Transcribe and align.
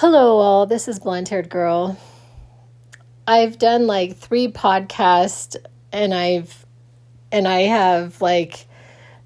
Hello, 0.00 0.38
all. 0.38 0.64
This 0.64 0.86
is 0.86 1.00
Blonde 1.00 1.28
Haired 1.28 1.48
Girl. 1.48 1.98
I've 3.26 3.58
done 3.58 3.88
like 3.88 4.16
three 4.16 4.46
podcasts 4.46 5.56
and 5.90 6.14
I've 6.14 6.64
and 7.32 7.48
I 7.48 7.62
have 7.62 8.20
like 8.20 8.68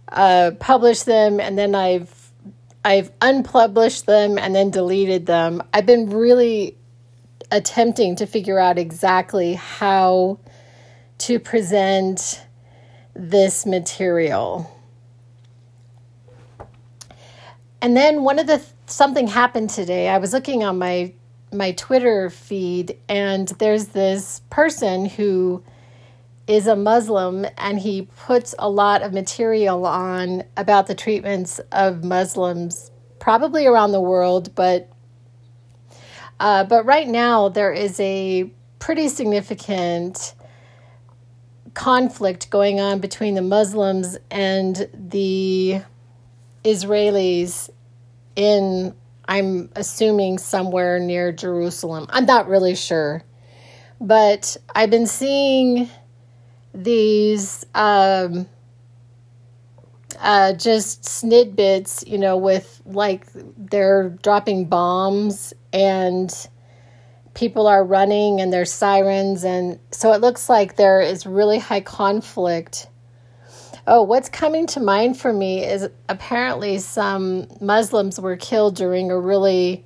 uh, 0.09 0.53
published 0.59 1.05
them 1.05 1.41
and 1.41 1.59
then 1.59 1.75
I've 1.75 2.33
I've 2.87 3.13
unpublished 3.21 4.07
them 4.07 4.39
and 4.39 4.55
then 4.55 4.71
deleted 4.71 5.27
them. 5.27 5.63
I've 5.75 5.85
been 5.85 6.09
really 6.09 6.79
attempting 7.51 8.17
to 8.17 8.25
figure 8.25 8.59
out 8.59 8.79
exactly 8.79 9.53
how 9.53 10.39
to 11.19 11.39
present 11.39 12.47
this 13.13 13.67
material. 13.67 14.75
And 17.83 17.95
then 17.95 18.25
one 18.25 18.39
of 18.39 18.47
the 18.47 18.65
something 18.87 19.27
happened 19.27 19.71
today. 19.71 20.09
I 20.09 20.19
was 20.19 20.33
looking 20.33 20.65
on 20.65 20.79
my 20.79 21.13
my 21.53 21.73
Twitter 21.73 22.31
feed 22.31 22.99
and 23.11 23.49
there's 23.59 23.89
this 23.89 24.41
person 24.49 25.05
who 25.05 25.63
is 26.47 26.67
a 26.67 26.75
Muslim 26.75 27.47
and 27.59 27.79
he 27.79 28.03
puts 28.03 28.55
a 28.59 28.71
lot 28.71 29.03
of 29.03 29.13
material 29.13 29.85
on 29.85 30.45
about 30.57 30.87
the 30.87 30.95
treatments 30.95 31.61
of 31.71 32.03
Muslims 32.05 32.91
probably 33.19 33.67
around 33.67 33.93
the 33.93 34.01
world 34.01 34.55
but 34.55 34.89
uh, 36.41 36.65
but 36.65 36.87
right 36.87 37.07
now 37.07 37.51
there 37.51 37.73
is 37.73 38.01
a 38.01 38.51
pretty 38.79 39.09
significant 39.09 40.35
conflict 41.75 42.51
going 42.51 42.81
on 42.81 42.99
between 42.99 43.35
the 43.35 43.43
Muslims 43.43 44.17
and 44.31 44.89
the 44.93 45.83
Israelis 46.65 47.71
in, 48.37 48.95
I'm 49.29 49.71
assuming, 49.77 50.39
somewhere 50.39 50.99
near 50.99 51.33
Jerusalem. 51.33 52.07
I'm 52.11 52.27
not 52.27 52.49
really 52.49 52.75
sure. 52.75 53.23
But 54.01 54.57
I've 54.75 54.91
been 54.91 55.07
seeing 55.07 55.89
these 56.75 57.65
um, 57.75 58.49
uh, 60.19 60.53
just 60.55 61.03
snidbits, 61.03 62.07
you 62.07 62.19
know, 62.19 62.37
with 62.37 62.81
like 62.85 63.27
they're 63.57 64.11
dropping 64.23 64.67
bombs 64.67 65.53
and 65.73 66.49
people 67.35 67.67
are 67.67 67.85
running 67.85 68.41
and 68.41 68.53
there's 68.53 68.73
sirens. 68.73 69.45
And 69.45 69.79
so 69.91 70.13
it 70.13 70.21
looks 70.21 70.49
like 70.49 70.77
there 70.77 71.01
is 71.01 71.27
really 71.27 71.59
high 71.59 71.81
conflict 71.81 72.89
Oh, 73.85 74.03
what's 74.03 74.29
coming 74.29 74.69
to 74.69 74.81
mind 74.81 75.19
for 75.19 75.33
me 75.33 75.65
is 75.65 75.89
apparently 76.09 76.79
some 76.79 77.49
Muslims 77.61 78.21
were 78.21 78.37
killed 78.37 78.77
during 78.77 79.11
a 79.11 79.19
really 79.19 79.85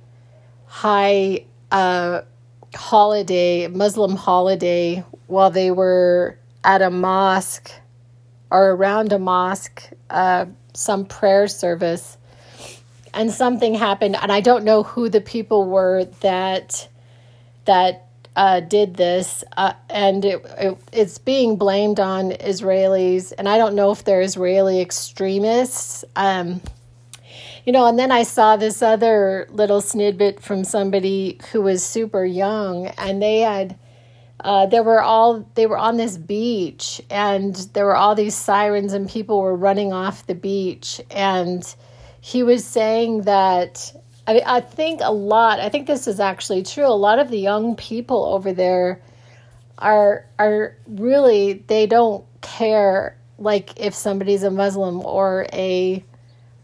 high 0.67 1.45
uh, 1.71 2.21
holiday, 2.75 3.67
Muslim 3.67 4.15
holiday, 4.15 5.03
while 5.25 5.49
they 5.49 5.71
were 5.71 6.37
at 6.63 6.83
a 6.83 6.91
mosque 6.91 7.71
or 8.51 8.69
around 8.69 9.13
a 9.13 9.19
mosque, 9.19 9.89
uh, 10.11 10.45
some 10.75 11.03
prayer 11.05 11.47
service. 11.47 12.17
And 13.15 13.31
something 13.31 13.73
happened, 13.73 14.15
and 14.15 14.31
I 14.31 14.41
don't 14.41 14.63
know 14.63 14.83
who 14.83 15.09
the 15.09 15.21
people 15.21 15.67
were 15.67 16.05
that 16.21 16.87
that 17.65 18.06
uh, 18.37 18.59
did 18.59 18.95
this, 18.95 19.43
uh, 19.57 19.73
and 19.89 20.23
it, 20.23 20.45
it, 20.59 20.77
it's 20.93 21.17
being 21.17 21.57
blamed 21.57 21.99
on 21.99 22.31
Israelis. 22.33 23.33
And 23.35 23.49
I 23.49 23.57
don't 23.57 23.73
know 23.73 23.91
if 23.91 24.03
they're 24.03 24.21
Israeli 24.21 24.79
extremists. 24.79 26.05
Um, 26.15 26.61
you 27.65 27.73
know, 27.73 27.87
and 27.87 27.97
then 27.97 28.11
I 28.11 28.21
saw 28.21 28.55
this 28.55 28.83
other 28.83 29.47
little 29.49 29.81
snidbit 29.81 30.39
from 30.39 30.63
somebody 30.63 31.39
who 31.51 31.63
was 31.63 31.83
super 31.83 32.23
young, 32.23 32.87
and 32.87 33.21
they 33.21 33.39
had. 33.39 33.77
Uh, 34.39 34.67
there 34.67 34.83
were 34.83 35.01
all 35.01 35.49
they 35.55 35.65
were 35.65 35.79
on 35.79 35.97
this 35.97 36.15
beach 36.15 37.01
and 37.09 37.55
there 37.73 37.85
were 37.85 37.95
all 37.95 38.13
these 38.13 38.35
sirens 38.35 38.93
and 38.93 39.09
people 39.09 39.41
were 39.41 39.55
running 39.55 39.91
off 39.91 40.27
the 40.27 40.35
beach 40.35 41.01
and 41.09 41.75
he 42.21 42.43
was 42.43 42.63
saying 42.63 43.23
that 43.23 43.91
I 44.27 44.33
mean, 44.33 44.43
I 44.45 44.59
think 44.59 44.99
a 45.01 45.11
lot. 45.11 45.61
I 45.61 45.69
think 45.69 45.87
this 45.87 46.05
is 46.05 46.19
actually 46.19 46.63
true. 46.63 46.85
A 46.85 46.89
lot 46.89 47.17
of 47.17 47.29
the 47.29 47.39
young 47.39 47.77
people 47.77 48.25
over 48.25 48.51
there 48.51 49.01
are 49.77 50.25
are 50.37 50.75
really 50.85 51.63
they 51.67 51.87
don't 51.87 52.25
care 52.41 53.17
like 53.39 53.79
if 53.79 53.93
somebody's 53.93 54.43
a 54.43 54.51
Muslim 54.51 55.05
or 55.05 55.47
a 55.53 56.03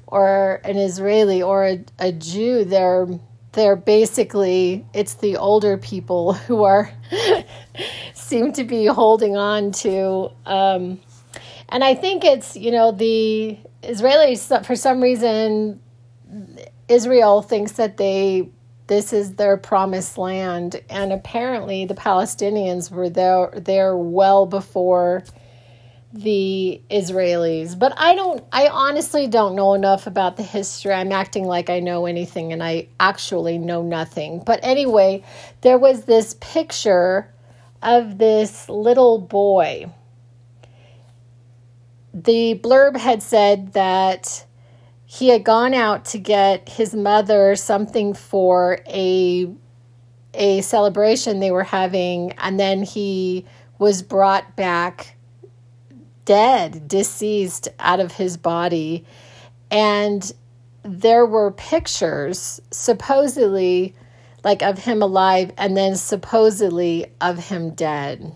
or 0.07 0.59
an 0.65 0.77
Israeli 0.77 1.41
or 1.41 1.65
a, 1.65 1.85
a 1.99 2.11
Jew. 2.11 2.65
They're 2.65 3.07
they're 3.53 3.77
basically 3.77 4.85
it's 4.93 5.13
the 5.15 5.37
older 5.37 5.77
people 5.77 6.33
who 6.47 6.63
are 6.63 6.91
seem 8.13 8.51
to 8.53 8.65
be 8.65 8.87
holding 8.87 9.37
on 9.37 9.71
to 9.71 10.31
um, 10.45 10.99
and 11.69 11.83
I 11.83 11.95
think 11.95 12.25
it's 12.25 12.57
you 12.57 12.71
know 12.71 12.91
the 12.91 13.57
Israelis 13.83 14.65
for 14.65 14.75
some 14.75 15.01
reason 15.01 15.79
Israel 16.87 17.41
thinks 17.41 17.73
that 17.73 17.97
they 17.97 18.49
this 18.87 19.13
is 19.13 19.35
their 19.35 19.55
promised 19.55 20.17
land 20.17 20.81
and 20.89 21.13
apparently 21.13 21.85
the 21.85 21.93
Palestinians 21.93 22.91
were 22.91 23.09
there 23.09 23.49
there 23.55 23.95
well 23.95 24.45
before 24.45 25.23
the 26.11 26.79
Israelis. 26.91 27.77
But 27.77 27.93
I 27.97 28.15
don't 28.15 28.43
I 28.51 28.67
honestly 28.67 29.27
don't 29.27 29.55
know 29.55 29.73
enough 29.73 30.05
about 30.05 30.37
the 30.37 30.43
history. 30.43 30.93
I'm 30.93 31.11
acting 31.11 31.45
like 31.45 31.69
I 31.69 31.79
know 31.79 32.05
anything 32.05 32.53
and 32.53 32.61
I 32.61 32.87
actually 32.99 33.57
know 33.57 33.81
nothing. 33.81 34.43
But 34.45 34.59
anyway, 34.63 35.23
there 35.61 35.77
was 35.77 36.05
this 36.05 36.35
picture 36.39 37.33
of 37.81 38.17
this 38.17 38.69
little 38.69 39.19
boy. 39.19 39.91
The 42.13 42.59
blurb 42.63 42.95
had 42.95 43.23
said 43.23 43.73
that 43.73 44.45
he 45.13 45.29
had 45.29 45.43
gone 45.43 45.75
out 45.75 46.05
to 46.05 46.17
get 46.17 46.67
his 46.67 46.95
mother 46.95 47.55
something 47.55 48.15
for 48.15 48.79
a 48.87 49.47
a 50.33 50.61
celebration 50.61 51.39
they 51.39 51.51
were 51.51 51.63
having 51.63 52.31
and 52.39 52.59
then 52.59 52.81
he 52.81 53.45
was 53.77 54.01
brought 54.01 54.55
back 54.55 55.15
dead 56.25 56.87
deceased 56.87 57.67
out 57.77 57.99
of 57.99 58.13
his 58.13 58.37
body. 58.37 59.05
And 59.69 60.31
there 60.81 61.27
were 61.27 61.51
pictures 61.51 62.59
supposedly 62.71 63.93
like 64.43 64.63
of 64.63 64.79
him 64.79 65.03
alive 65.03 65.51
and 65.59 65.77
then 65.77 65.95
supposedly 65.95 67.05
of 67.21 67.37
him 67.37 67.69
dead. 67.75 68.33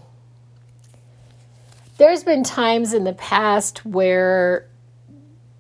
There's 1.98 2.24
been 2.24 2.44
times 2.44 2.94
in 2.94 3.04
the 3.04 3.14
past 3.14 3.84
where 3.84 4.68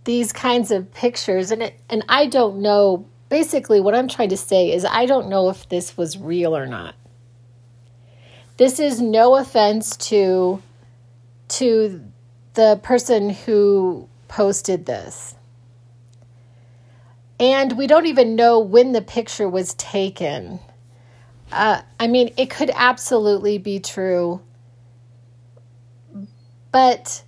these 0.07 0.31
kinds 0.31 0.71
of 0.71 0.93
pictures 0.93 1.51
and 1.51 1.61
it, 1.61 1.77
and 1.89 2.01
I 2.07 2.27
don't 2.27 2.61
know 2.61 3.05
basically 3.27 3.81
what 3.81 3.93
I'm 3.93 4.07
trying 4.07 4.29
to 4.29 4.37
say 4.37 4.71
is 4.71 4.85
I 4.85 5.05
don't 5.05 5.27
know 5.27 5.49
if 5.49 5.67
this 5.67 5.97
was 5.97 6.17
real 6.17 6.55
or 6.55 6.65
not. 6.65 6.95
This 8.55 8.79
is 8.79 9.01
no 9.01 9.35
offense 9.35 9.97
to 10.07 10.63
to 11.49 12.01
the 12.53 12.79
person 12.81 13.31
who 13.31 14.07
posted 14.29 14.85
this. 14.85 15.35
And 17.37 17.77
we 17.77 17.85
don't 17.85 18.05
even 18.05 18.37
know 18.37 18.59
when 18.59 18.93
the 18.93 19.01
picture 19.01 19.49
was 19.49 19.73
taken. 19.73 20.61
Uh, 21.51 21.81
I 21.99 22.07
mean, 22.07 22.33
it 22.37 22.49
could 22.49 22.71
absolutely 22.73 23.57
be 23.57 23.81
true. 23.81 24.41
But 26.71 27.23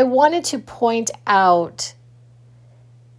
I 0.00 0.04
wanted 0.04 0.46
to 0.46 0.58
point 0.58 1.10
out 1.26 1.92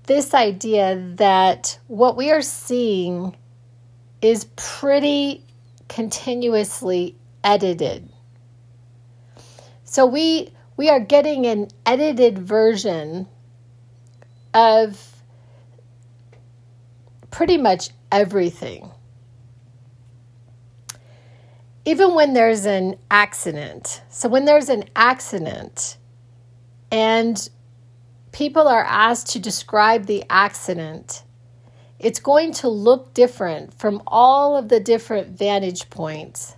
this 0.08 0.34
idea 0.34 1.14
that 1.18 1.78
what 1.86 2.18
we 2.18 2.32
are 2.32 2.42
seeing 2.42 3.36
is 4.20 4.46
pretty 4.56 5.46
continuously 5.88 7.16
edited. 7.44 8.10
So 9.84 10.08
we 10.08 10.54
we 10.76 10.90
are 10.90 11.00
getting 11.00 11.46
an 11.46 11.68
edited 11.86 12.40
version 12.40 13.28
of 14.56 15.22
pretty 17.30 17.60
much 17.60 17.92
everything. 18.12 18.90
Even 21.86 22.16
when 22.16 22.34
there's 22.34 22.66
an 22.66 22.96
accident. 23.12 24.02
So 24.10 24.28
when 24.28 24.46
there's 24.46 24.70
an 24.70 24.86
accident, 24.96 25.98
and 26.92 27.50
people 28.32 28.68
are 28.68 28.84
asked 28.84 29.28
to 29.32 29.40
describe 29.40 30.06
the 30.06 30.24
accident, 30.30 31.24
it's 32.00 32.20
going 32.20 32.52
to 32.54 32.68
look 32.68 33.14
different 33.14 33.74
from 33.78 34.02
all 34.08 34.58
of 34.58 34.70
the 34.70 34.80
different 34.80 35.38
vantage 35.38 35.90
points, 35.90 36.56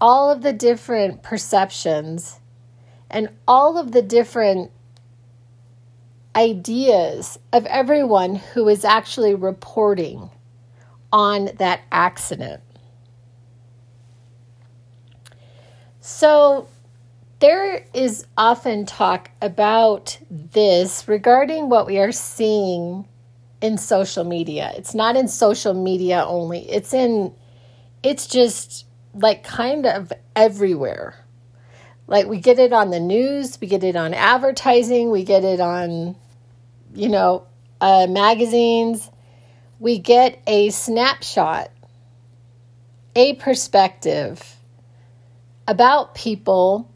all 0.00 0.30
of 0.30 0.42
the 0.42 0.52
different 0.52 1.22
perceptions, 1.22 2.40
and 3.10 3.28
all 3.46 3.78
of 3.78 3.92
the 3.92 4.02
different 4.02 4.70
ideas 6.36 7.38
of 7.52 7.64
everyone 7.66 8.34
who 8.34 8.68
is 8.68 8.84
actually 8.84 9.34
reporting 9.34 10.30
on 11.12 11.50
that 11.58 11.80
accident. 11.92 12.60
So, 16.00 16.66
there 17.40 17.86
is 17.92 18.26
often 18.36 18.86
talk 18.86 19.30
about 19.42 20.18
this 20.30 21.06
regarding 21.08 21.68
what 21.68 21.86
we 21.86 21.98
are 21.98 22.12
seeing 22.12 23.06
in 23.60 23.78
social 23.78 24.24
media. 24.24 24.72
It's 24.76 24.94
not 24.94 25.16
in 25.16 25.28
social 25.28 25.74
media 25.74 26.24
only. 26.24 26.70
It's 26.70 26.94
in 26.94 27.34
it's 28.02 28.26
just 28.26 28.86
like 29.14 29.44
kind 29.44 29.86
of 29.86 30.12
everywhere. 30.36 31.14
Like 32.06 32.26
we 32.26 32.38
get 32.38 32.58
it 32.58 32.72
on 32.72 32.90
the 32.90 33.00
news, 33.00 33.58
we 33.60 33.66
get 33.66 33.82
it 33.82 33.96
on 33.96 34.12
advertising, 34.12 35.10
we 35.10 35.24
get 35.24 35.44
it 35.44 35.60
on 35.60 36.16
you 36.94 37.08
know, 37.08 37.46
uh, 37.80 38.06
magazines. 38.08 39.10
We 39.80 39.98
get 39.98 40.40
a 40.46 40.70
snapshot, 40.70 41.70
a 43.16 43.34
perspective 43.34 44.56
about 45.66 46.14
people 46.14 46.90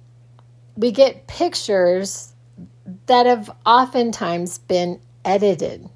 we 0.78 0.92
get 0.92 1.26
pictures 1.26 2.32
that 3.06 3.26
have 3.26 3.50
oftentimes 3.66 4.58
been 4.58 5.00
edited. 5.24 5.90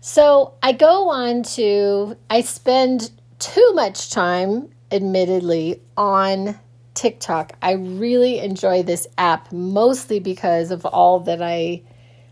So 0.00 0.54
I 0.62 0.72
go 0.72 1.10
on 1.10 1.42
to, 1.42 2.16
I 2.30 2.40
spend 2.40 3.10
too 3.38 3.72
much 3.74 4.10
time, 4.10 4.70
admittedly, 4.90 5.82
on 5.98 6.58
TikTok. 6.94 7.52
I 7.60 7.72
really 7.72 8.38
enjoy 8.38 8.82
this 8.82 9.06
app 9.18 9.52
mostly 9.52 10.18
because 10.18 10.70
of 10.70 10.86
all 10.86 11.20
that 11.20 11.42
I 11.42 11.82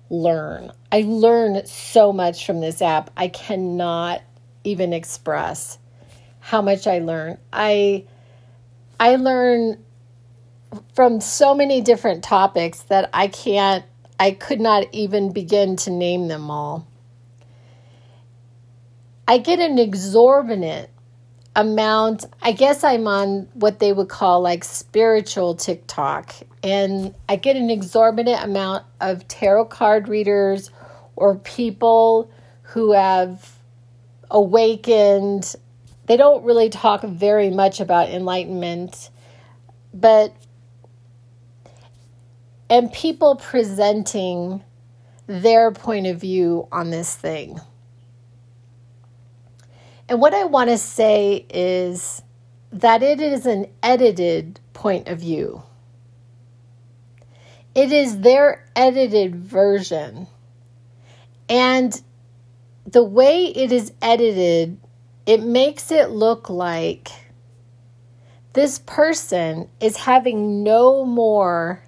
learn. 0.09 0.73
I 0.91 1.03
learn 1.03 1.67
so 1.67 2.15
much 2.15 2.47
from 2.47 2.61
this 2.61 2.81
app. 2.81 3.11
I 3.15 3.29
cannot 3.29 4.23
even 4.63 4.95
express 4.95 5.77
how 6.41 6.63
much 6.63 6.87
I 6.87 7.01
learn. 7.01 7.37
I 7.53 8.07
I 8.99 9.17
learn 9.17 9.83
from 10.95 11.21
so 11.21 11.55
many 11.55 11.81
different 11.81 12.25
topics 12.25 12.83
that 12.85 13.11
I 13.13 13.29
can't, 13.29 13.85
I 14.19 14.33
could 14.33 14.61
not 14.61 14.87
even 14.93 15.33
begin 15.33 15.77
to 15.77 15.91
name 15.91 16.29
them 16.29 16.51
all. 16.51 16.87
I 19.27 19.39
get 19.39 19.59
an 19.59 19.79
exorbitant 19.79 20.91
amount. 21.57 22.27
I 22.43 22.53
guess 22.53 22.85
I'm 22.85 23.07
on 23.07 23.49
what 23.55 23.79
they 23.79 23.93
would 23.93 24.09
call 24.09 24.41
like 24.41 24.65
spiritual 24.65 25.55
TikTok. 25.55 26.35
And 26.63 27.15
I 27.29 27.37
get 27.37 27.57
an 27.57 27.71
exorbitant 27.71 28.43
amount 28.43 28.85
of 29.01 29.27
tarot 29.29 29.67
card 29.67 30.09
readers 30.09 30.71
or 31.17 31.37
people 31.37 32.31
who 32.63 32.93
have 32.93 33.59
awakened 34.31 35.55
they 36.07 36.17
don't 36.17 36.45
really 36.45 36.69
talk 36.69 37.03
very 37.03 37.51
much 37.51 37.81
about 37.81 38.11
enlightenment, 38.11 39.11
but 39.93 40.35
and 42.69 42.93
people 42.93 43.37
presenting 43.37 44.63
their 45.27 45.71
point 45.71 46.07
of 46.07 46.21
view 46.21 46.69
on 46.73 46.91
this 46.91 47.15
thing. 47.15 47.59
And 50.09 50.21
what 50.21 50.35
I 50.35 50.45
want 50.45 50.71
to 50.71 50.79
say 50.79 51.47
is 51.49 52.23
that 52.73 53.03
it 53.03 53.21
is 53.21 53.47
an 53.47 53.67
edited 53.83 54.61
point 54.73 55.09
of 55.09 55.21
view. 55.21 55.63
It 57.75 57.93
is 57.93 58.21
their 58.21 58.67
edited 58.77 59.35
version. 59.35 60.27
And 61.49 62.01
the 62.87 63.03
way 63.03 63.47
it 63.47 63.73
is 63.73 63.93
edited 64.03 64.79
it 65.27 65.43
makes 65.43 65.91
it 65.91 66.11
look 66.11 66.51
like 66.51 67.11
this 68.53 68.79
person 68.81 69.69
is 69.81 69.97
having 69.97 70.63
no 70.63 71.05
more 71.05 71.83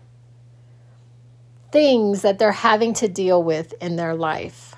things 1.70 2.22
that 2.22 2.38
they're 2.38 2.52
having 2.52 2.94
to 2.94 3.08
deal 3.08 3.42
with 3.42 3.74
in 3.80 3.96
their 3.96 4.14
life. 4.14 4.74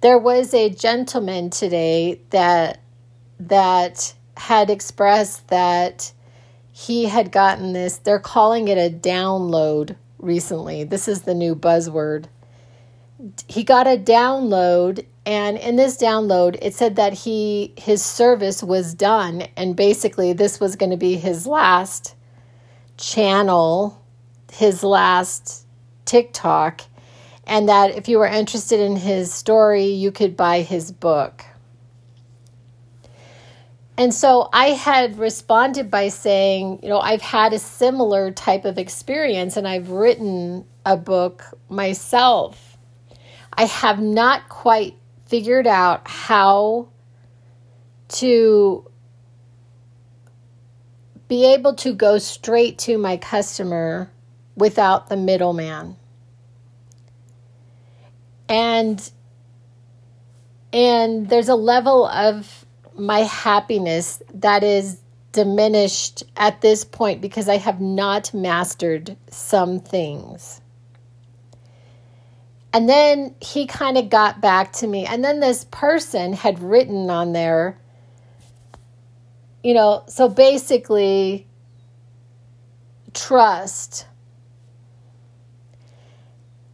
There 0.00 0.18
was 0.18 0.54
a 0.54 0.70
gentleman 0.70 1.50
today 1.50 2.20
that 2.30 2.80
that 3.38 4.14
had 4.36 4.70
expressed 4.70 5.48
that 5.48 6.12
he 6.72 7.04
had 7.06 7.30
gotten 7.30 7.72
this 7.72 7.98
they're 7.98 8.18
calling 8.18 8.68
it 8.68 8.78
a 8.78 8.94
download 8.94 9.96
recently. 10.18 10.84
This 10.84 11.08
is 11.08 11.22
the 11.22 11.34
new 11.34 11.54
buzzword. 11.54 12.26
He 13.48 13.64
got 13.64 13.86
a 13.86 13.98
download 13.98 15.04
and 15.30 15.56
in 15.58 15.76
this 15.76 15.96
download 15.96 16.58
it 16.60 16.74
said 16.74 16.96
that 16.96 17.12
he 17.12 17.72
his 17.76 18.04
service 18.04 18.64
was 18.64 18.94
done 18.94 19.42
and 19.56 19.76
basically 19.76 20.32
this 20.32 20.58
was 20.58 20.74
going 20.74 20.90
to 20.90 20.96
be 20.96 21.16
his 21.16 21.46
last 21.46 22.16
channel 22.96 24.04
his 24.52 24.82
last 24.82 25.64
tiktok 26.04 26.80
and 27.44 27.68
that 27.68 27.96
if 27.96 28.08
you 28.08 28.18
were 28.18 28.26
interested 28.26 28.80
in 28.80 28.96
his 28.96 29.32
story 29.32 29.86
you 29.86 30.10
could 30.10 30.36
buy 30.36 30.62
his 30.62 30.90
book 30.90 31.44
and 33.96 34.12
so 34.14 34.48
I 34.50 34.68
had 34.68 35.18
responded 35.18 35.90
by 35.90 36.08
saying, 36.08 36.80
you 36.82 36.88
know, 36.88 37.00
I've 37.00 37.20
had 37.20 37.52
a 37.52 37.58
similar 37.58 38.30
type 38.30 38.64
of 38.64 38.78
experience 38.78 39.58
and 39.58 39.68
I've 39.68 39.90
written 39.90 40.64
a 40.86 40.96
book 40.96 41.44
myself. 41.68 42.78
I 43.52 43.66
have 43.66 44.00
not 44.00 44.48
quite 44.48 44.94
figured 45.30 45.68
out 45.68 46.08
how 46.08 46.88
to 48.08 48.84
be 51.28 51.46
able 51.46 51.72
to 51.72 51.94
go 51.94 52.18
straight 52.18 52.76
to 52.76 52.98
my 52.98 53.16
customer 53.16 54.10
without 54.56 55.08
the 55.08 55.16
middleman. 55.16 55.94
And 58.48 59.10
and 60.72 61.28
there's 61.28 61.48
a 61.48 61.54
level 61.54 62.06
of 62.06 62.66
my 62.96 63.20
happiness 63.20 64.20
that 64.34 64.64
is 64.64 65.00
diminished 65.30 66.24
at 66.36 66.60
this 66.60 66.84
point 66.84 67.20
because 67.20 67.48
I 67.48 67.58
have 67.58 67.80
not 67.80 68.34
mastered 68.34 69.16
some 69.28 69.78
things. 69.78 70.59
And 72.72 72.88
then 72.88 73.34
he 73.40 73.66
kind 73.66 73.98
of 73.98 74.10
got 74.10 74.40
back 74.40 74.72
to 74.74 74.86
me. 74.86 75.04
And 75.04 75.24
then 75.24 75.40
this 75.40 75.64
person 75.70 76.32
had 76.32 76.60
written 76.60 77.10
on 77.10 77.32
there, 77.32 77.78
you 79.64 79.74
know, 79.74 80.04
so 80.06 80.28
basically, 80.28 81.46
trust. 83.12 84.06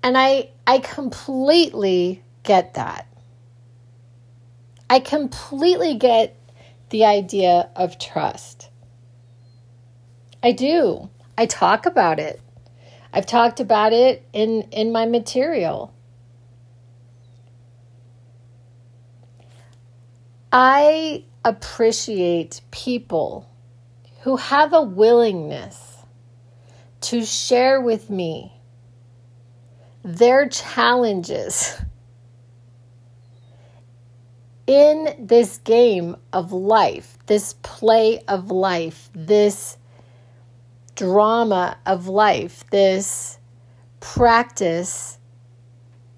And 0.02 0.18
I 0.18 0.50
I 0.66 0.78
completely 0.78 2.22
get 2.42 2.74
that. 2.74 3.06
I 4.88 5.00
completely 5.00 5.94
get 5.94 6.36
the 6.90 7.04
idea 7.04 7.70
of 7.74 7.98
trust. 7.98 8.68
I 10.42 10.52
do. 10.52 11.10
I 11.36 11.46
talk 11.46 11.86
about 11.86 12.20
it. 12.20 12.40
I've 13.16 13.24
talked 13.24 13.60
about 13.60 13.94
it 13.94 14.28
in, 14.34 14.60
in 14.72 14.92
my 14.92 15.06
material. 15.06 15.94
I 20.52 21.24
appreciate 21.42 22.60
people 22.70 23.48
who 24.20 24.36
have 24.36 24.74
a 24.74 24.82
willingness 24.82 25.96
to 27.00 27.24
share 27.24 27.80
with 27.80 28.10
me 28.10 28.52
their 30.04 30.46
challenges 30.46 31.80
in 34.66 35.16
this 35.18 35.56
game 35.56 36.16
of 36.34 36.52
life, 36.52 37.16
this 37.24 37.54
play 37.62 38.22
of 38.28 38.50
life, 38.50 39.08
this 39.14 39.78
drama 40.96 41.78
of 41.86 42.08
life, 42.08 42.64
this 42.70 43.38
practice 44.00 45.18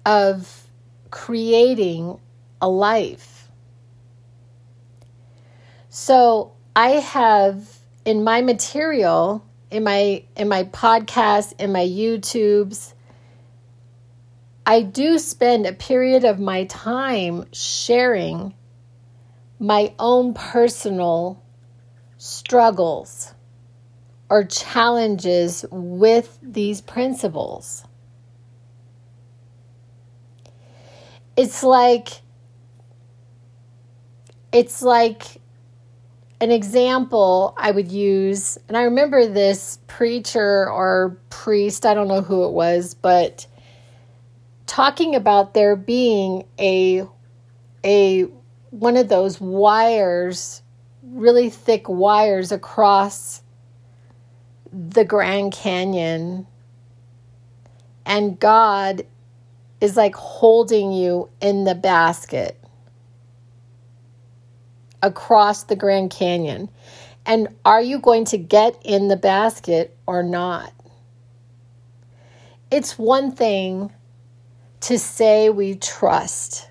of 0.05 0.65
creating 1.11 2.19
a 2.61 2.69
life. 2.69 3.51
So 5.89 6.53
I 6.75 6.91
have 6.91 7.77
in 8.05 8.23
my 8.23 8.41
material, 8.41 9.45
in 9.69 9.83
my 9.83 10.23
in 10.35 10.47
my 10.47 10.63
podcast, 10.63 11.53
in 11.59 11.71
my 11.71 11.85
YouTubes, 11.85 12.93
I 14.65 14.81
do 14.81 15.19
spend 15.19 15.65
a 15.65 15.73
period 15.73 16.23
of 16.23 16.39
my 16.39 16.65
time 16.65 17.45
sharing 17.51 18.53
my 19.59 19.93
own 19.99 20.33
personal 20.33 21.43
struggles 22.17 23.33
or 24.29 24.43
challenges 24.43 25.65
with 25.71 26.37
these 26.41 26.81
principles. 26.81 27.83
it's 31.39 31.63
like 31.63 32.21
it's 34.51 34.81
like 34.81 35.23
an 36.41 36.51
example 36.51 37.53
I 37.57 37.71
would 37.71 37.89
use, 37.93 38.57
and 38.67 38.75
I 38.75 38.83
remember 38.83 39.25
this 39.25 39.79
preacher 39.87 40.69
or 40.69 41.17
priest, 41.29 41.85
I 41.85 41.93
don't 41.93 42.09
know 42.09 42.21
who 42.21 42.43
it 42.43 42.51
was, 42.51 42.93
but 42.93 43.47
talking 44.65 45.15
about 45.15 45.53
there 45.53 45.77
being 45.77 46.43
a 46.59 47.07
a 47.85 48.23
one 48.71 48.97
of 48.97 49.07
those 49.07 49.39
wires, 49.39 50.61
really 51.03 51.49
thick 51.49 51.87
wires 51.87 52.51
across 52.51 53.43
the 54.71 55.05
Grand 55.05 55.51
Canyon. 55.51 56.47
And 58.05 58.39
God 58.39 59.05
is 59.81 59.95
like 59.95 60.15
holding 60.15 60.91
you 60.91 61.29
in 61.41 61.63
the 61.63 61.75
basket 61.75 62.59
across 65.01 65.63
the 65.63 65.75
Grand 65.75 66.11
Canyon. 66.11 66.69
And 67.25 67.49
are 67.63 67.81
you 67.81 67.99
going 67.99 68.25
to 68.25 68.37
get 68.37 68.79
in 68.83 69.07
the 69.07 69.15
basket 69.15 69.95
or 70.07 70.23
not? 70.23 70.73
It's 72.71 72.97
one 72.97 73.31
thing 73.31 73.93
to 74.81 74.97
say 74.97 75.49
we 75.49 75.75
trust. 75.75 76.69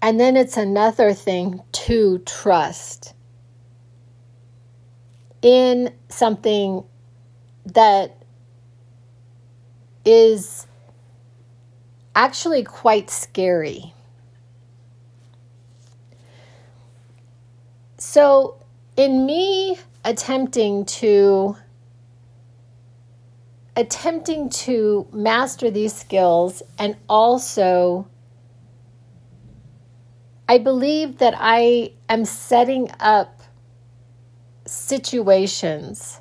And 0.00 0.18
then 0.18 0.36
it's 0.36 0.56
another 0.56 1.12
thing 1.14 1.62
to 1.72 2.18
trust 2.20 3.14
in 5.42 5.92
something 6.08 6.84
that 7.66 8.16
is 10.04 10.66
actually 12.14 12.62
quite 12.62 13.10
scary. 13.10 13.92
So, 17.98 18.56
in 18.96 19.26
me 19.26 19.78
attempting 20.04 20.84
to 20.84 21.56
attempting 23.76 24.50
to 24.50 25.06
master 25.12 25.70
these 25.70 25.94
skills 25.94 26.62
and 26.78 26.96
also 27.08 28.06
I 30.48 30.58
believe 30.58 31.18
that 31.18 31.34
I 31.38 31.92
am 32.08 32.26
setting 32.26 32.90
up 33.00 33.41
situations 34.72 36.20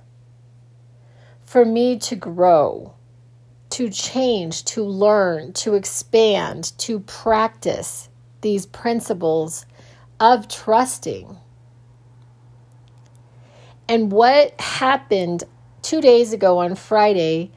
for 1.39 1.63
me 1.63 1.97
to 1.97 2.15
grow, 2.15 2.93
to 3.69 3.89
change, 3.89 4.65
to 4.65 4.83
learn, 4.83 5.53
to 5.53 5.73
expand, 5.73 6.77
to 6.77 6.99
practice 6.99 8.09
these 8.41 8.65
principles 8.65 9.65
of 10.19 10.47
trusting. 10.49 11.37
And 13.87 14.11
what 14.11 14.59
happened 14.59 15.45
two 15.81 16.01
days 16.01 16.33
ago 16.33 16.59
on 16.59 16.75
Friday, 16.75 17.51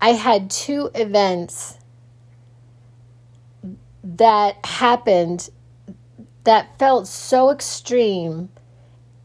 I 0.00 0.10
had 0.10 0.50
two 0.50 0.90
events 0.94 1.78
that 4.04 4.64
happened 4.64 5.50
that 6.44 6.78
felt 6.78 7.08
so 7.08 7.50
extreme 7.50 8.48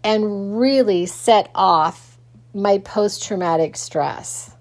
and 0.03 0.59
really 0.59 1.05
set 1.05 1.49
off 1.55 2.17
my 2.53 2.77
post 2.77 3.23
traumatic 3.23 3.75
stress 3.75 4.51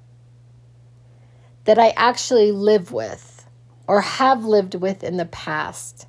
that 1.65 1.79
I 1.79 1.91
actually 1.91 2.53
live 2.53 2.93
with 2.93 3.47
or 3.87 4.01
have 4.01 4.45
lived 4.45 4.75
with 4.75 5.05
in 5.05 5.17
the 5.17 5.27
past. 5.27 6.07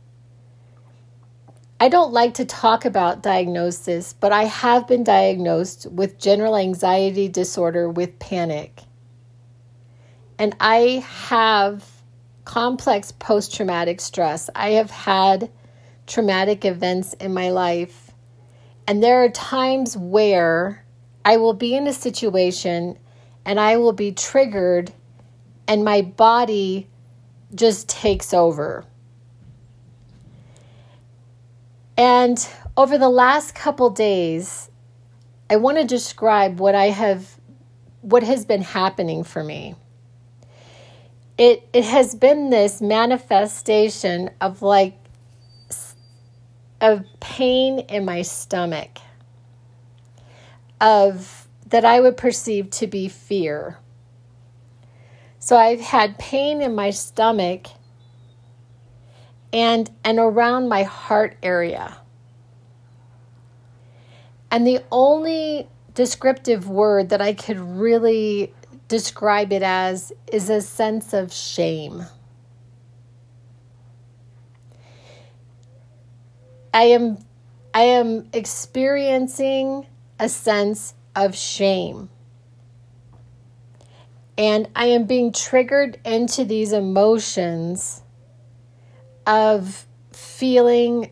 I 1.80 1.90
don't 1.90 2.14
like 2.14 2.36
to 2.36 2.46
talk 2.46 2.86
about 2.86 3.22
diagnosis, 3.22 4.14
but 4.14 4.32
I 4.32 4.44
have 4.46 4.88
been 4.88 5.04
diagnosed 5.04 5.88
with 5.92 6.18
general 6.18 6.56
anxiety 6.56 7.28
disorder 7.28 7.90
with 7.90 8.20
panic. 8.20 8.84
And 10.40 10.56
I 10.60 11.06
have 11.28 11.86
complex 12.46 13.12
post 13.12 13.54
traumatic 13.54 14.00
stress. 14.00 14.50
I 14.56 14.72
have 14.72 14.92
had 14.92 15.52
traumatic 16.08 16.66
events 16.66 17.14
in 17.14 17.34
my 17.34 17.50
life. 17.50 18.03
And 18.88 19.02
there 19.02 19.24
are 19.24 19.30
times 19.30 19.96
where 19.96 20.86
I 21.24 21.38
will 21.38 21.54
be 21.54 21.76
in 21.76 21.88
a 21.88 21.94
situation 21.94 22.98
and 23.46 23.60
I 23.60 23.78
will 23.78 23.94
be 23.94 24.12
triggered, 24.12 24.94
and 25.68 25.84
my 25.84 26.02
body 26.02 26.88
just 27.54 27.90
takes 27.90 28.34
over. 28.34 28.86
And 31.98 32.46
over 32.76 32.98
the 32.98 33.10
last 33.10 33.54
couple 33.54 33.90
days, 33.90 34.70
I 35.50 35.58
want 35.58 35.78
to 35.78 35.84
describe 35.84 36.60
what 36.60 36.74
I 36.74 36.86
have 36.86 37.38
what 38.02 38.24
has 38.24 38.46
been 38.46 38.62
happening 38.62 39.24
for 39.24 39.44
me. 39.44 39.76
It 41.38 41.68
it 41.74 41.84
has 41.84 42.16
been 42.16 42.50
this 42.50 42.82
manifestation 42.82 44.30
of 44.42 44.62
like 44.62 45.03
of 46.84 47.06
pain 47.22 47.80
in 47.80 48.04
my 48.04 48.22
stomach 48.22 49.00
of 50.82 51.48
that 51.68 51.86
I 51.86 52.02
would 52.02 52.18
perceive 52.18 52.70
to 52.72 52.88
be 52.88 53.08
fear. 53.08 53.80
So 55.40 55.58
I've 55.58 55.80
had 55.80 56.20
pain 56.20 56.62
in 56.62 56.76
my 56.76 56.90
stomach 56.90 57.68
and 59.54 59.90
and 60.04 60.20
around 60.20 60.68
my 60.68 60.84
heart 60.84 61.38
area. 61.42 61.98
And 64.52 64.68
the 64.68 64.84
only 64.92 65.70
descriptive 65.96 66.68
word 66.68 67.10
that 67.10 67.22
I 67.22 67.34
could 67.34 67.60
really 67.60 68.54
describe 68.90 69.54
it 69.54 69.64
as 69.64 70.12
is 70.32 70.50
a 70.50 70.62
sense 70.62 71.14
of 71.14 71.32
shame. 71.32 72.04
I 76.74 76.84
am 76.86 77.20
I 77.74 77.84
am 77.84 78.30
experiencing 78.34 79.86
a 80.20 80.28
sense 80.28 80.96
of 81.16 81.36
shame. 81.36 82.10
And 84.38 84.68
I 84.76 84.86
am 84.86 85.06
being 85.06 85.32
triggered 85.32 86.00
into 86.04 86.44
these 86.44 86.72
emotions 86.72 88.02
of 89.28 89.86
feeling 90.12 91.12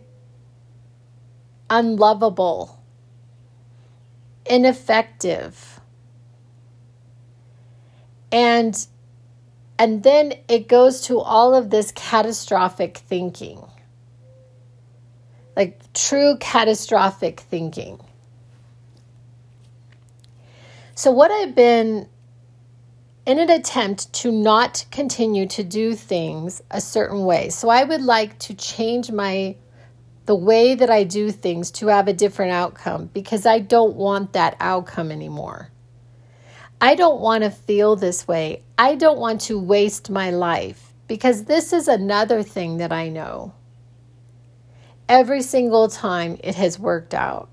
unlovable, 1.69 2.79
ineffective. 4.45 5.79
And 8.31 8.87
and 9.77 10.03
then 10.03 10.33
it 10.47 10.67
goes 10.67 11.01
to 11.01 11.19
all 11.19 11.55
of 11.55 11.69
this 11.69 11.91
catastrophic 11.91 12.97
thinking. 12.97 13.70
Like 15.61 15.93
true 15.93 16.37
catastrophic 16.39 17.41
thinking. 17.41 17.99
So 20.95 21.11
what 21.11 21.29
I've 21.29 21.53
been 21.53 22.09
in 23.27 23.37
an 23.37 23.51
attempt 23.51 24.11
to 24.13 24.31
not 24.31 24.85
continue 24.89 25.45
to 25.49 25.63
do 25.63 25.93
things 25.93 26.63
a 26.71 26.81
certain 26.81 27.25
way. 27.25 27.49
So 27.49 27.69
I 27.69 27.83
would 27.83 28.01
like 28.01 28.39
to 28.39 28.55
change 28.55 29.11
my 29.11 29.55
the 30.25 30.33
way 30.33 30.73
that 30.73 30.89
I 30.89 31.03
do 31.03 31.29
things 31.29 31.69
to 31.73 31.89
have 31.89 32.07
a 32.07 32.13
different 32.13 32.53
outcome 32.53 33.11
because 33.13 33.45
I 33.45 33.59
don't 33.59 33.95
want 33.95 34.33
that 34.33 34.57
outcome 34.59 35.11
anymore. 35.11 35.69
I 36.81 36.95
don't 36.95 37.21
want 37.21 37.43
to 37.43 37.51
feel 37.51 37.95
this 37.95 38.27
way. 38.27 38.63
I 38.79 38.95
don't 38.95 39.19
want 39.19 39.41
to 39.41 39.59
waste 39.59 40.09
my 40.09 40.31
life 40.31 40.91
because 41.07 41.43
this 41.43 41.71
is 41.71 41.87
another 41.87 42.41
thing 42.41 42.77
that 42.77 42.91
I 42.91 43.09
know. 43.09 43.53
Every 45.11 45.41
single 45.41 45.89
time 45.89 46.37
it 46.41 46.55
has 46.55 46.79
worked 46.79 47.13
out. 47.13 47.49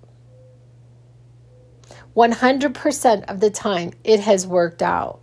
100% 2.17 3.25
of 3.25 3.41
the 3.41 3.51
time 3.51 3.95
it 4.05 4.21
has 4.21 4.47
worked 4.47 4.81
out. 4.81 5.19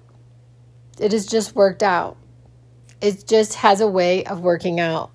It 1.00 1.13
has 1.13 1.25
just 1.25 1.56
worked 1.56 1.82
out. 1.82 2.18
It 3.00 3.25
just 3.25 3.54
has 3.54 3.80
a 3.80 3.88
way 3.88 4.25
of 4.25 4.42
working 4.42 4.82
out. 4.82 5.12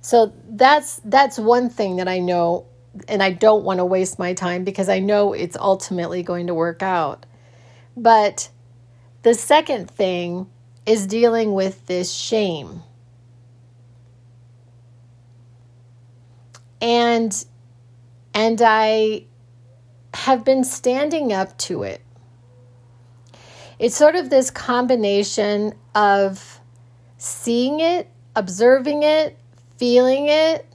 So 0.00 0.32
that's 0.48 0.98
that's 1.04 1.38
one 1.38 1.68
thing 1.68 1.96
that 1.96 2.08
I 2.08 2.18
know 2.18 2.64
and 3.06 3.22
I 3.22 3.32
don't 3.32 3.64
want 3.64 3.80
to 3.80 3.84
waste 3.84 4.18
my 4.18 4.32
time 4.32 4.64
because 4.64 4.88
I 4.88 4.98
know 4.98 5.34
it's 5.34 5.58
ultimately 5.58 6.22
going 6.22 6.46
to 6.46 6.54
work 6.54 6.82
out. 6.82 7.26
But 7.98 8.48
the 9.24 9.34
second 9.34 9.90
thing 9.90 10.48
is 10.86 11.06
dealing 11.06 11.52
with 11.52 11.84
this 11.84 12.10
shame. 12.10 12.82
And 16.80 17.44
and 18.34 18.60
I 18.62 19.24
have 20.14 20.44
been 20.44 20.64
standing 20.64 21.32
up 21.32 21.56
to 21.58 21.82
it. 21.82 22.00
It's 23.78 23.96
sort 23.96 24.16
of 24.16 24.30
this 24.30 24.50
combination 24.50 25.74
of 25.94 26.60
seeing 27.16 27.80
it, 27.80 28.08
observing 28.36 29.02
it, 29.02 29.38
feeling 29.78 30.28
it, 30.28 30.66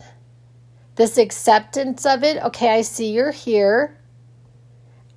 this 0.96 1.18
acceptance 1.18 2.06
of 2.06 2.24
it. 2.24 2.42
Okay, 2.44 2.70
I 2.70 2.82
see 2.82 3.12
you're 3.12 3.32
here. 3.32 3.98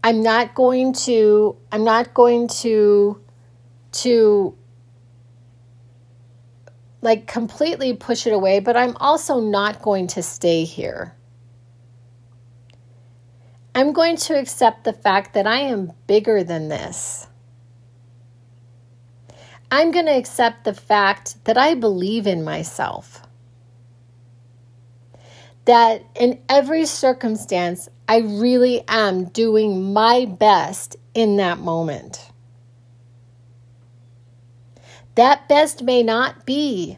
I'm 0.05 0.23
not 0.23 0.55
going 0.55 0.93
to 1.05 1.57
I'm 1.73 1.85
not 1.85 2.15
going 2.15 2.49
to 2.49 3.21
to 3.93 4.57
like 7.01 7.27
completely 7.27 7.95
push 7.95 8.27
it 8.27 8.33
away, 8.33 8.61
but 8.61 8.77
I'm 8.77 8.97
also 8.97 9.41
not 9.41 9.83
going 9.83 10.07
to 10.09 10.23
stay 10.23 10.65
here. 10.65 11.15
I'm 13.75 13.93
going 13.93 14.17
to 14.17 14.39
accept 14.39 14.85
the 14.85 14.93
fact 14.93 15.35
that 15.35 15.47
I 15.47 15.59
am 15.61 15.93
bigger 16.07 16.43
than 16.43 16.69
this. 16.69 17.29
I'm 19.71 19.91
going 19.91 20.07
to 20.07 20.17
accept 20.17 20.65
the 20.65 20.75
fact 20.75 21.45
that 21.45 21.59
I 21.59 21.75
believe 21.75 22.27
in 22.27 22.43
myself. 22.43 23.23
That 25.67 26.03
in 26.19 26.41
every 26.49 26.87
circumstance, 26.87 27.89
I 28.09 28.19
really 28.19 28.83
am 28.89 29.27
doing 29.27 29.93
my 29.93 30.25
best 30.25 30.97
in 31.13 31.37
that 31.37 31.59
moment. 31.59 32.28
That 35.19 35.49
best 35.49 35.83
may 35.83 36.05
not 36.05 36.47
be 36.47 36.97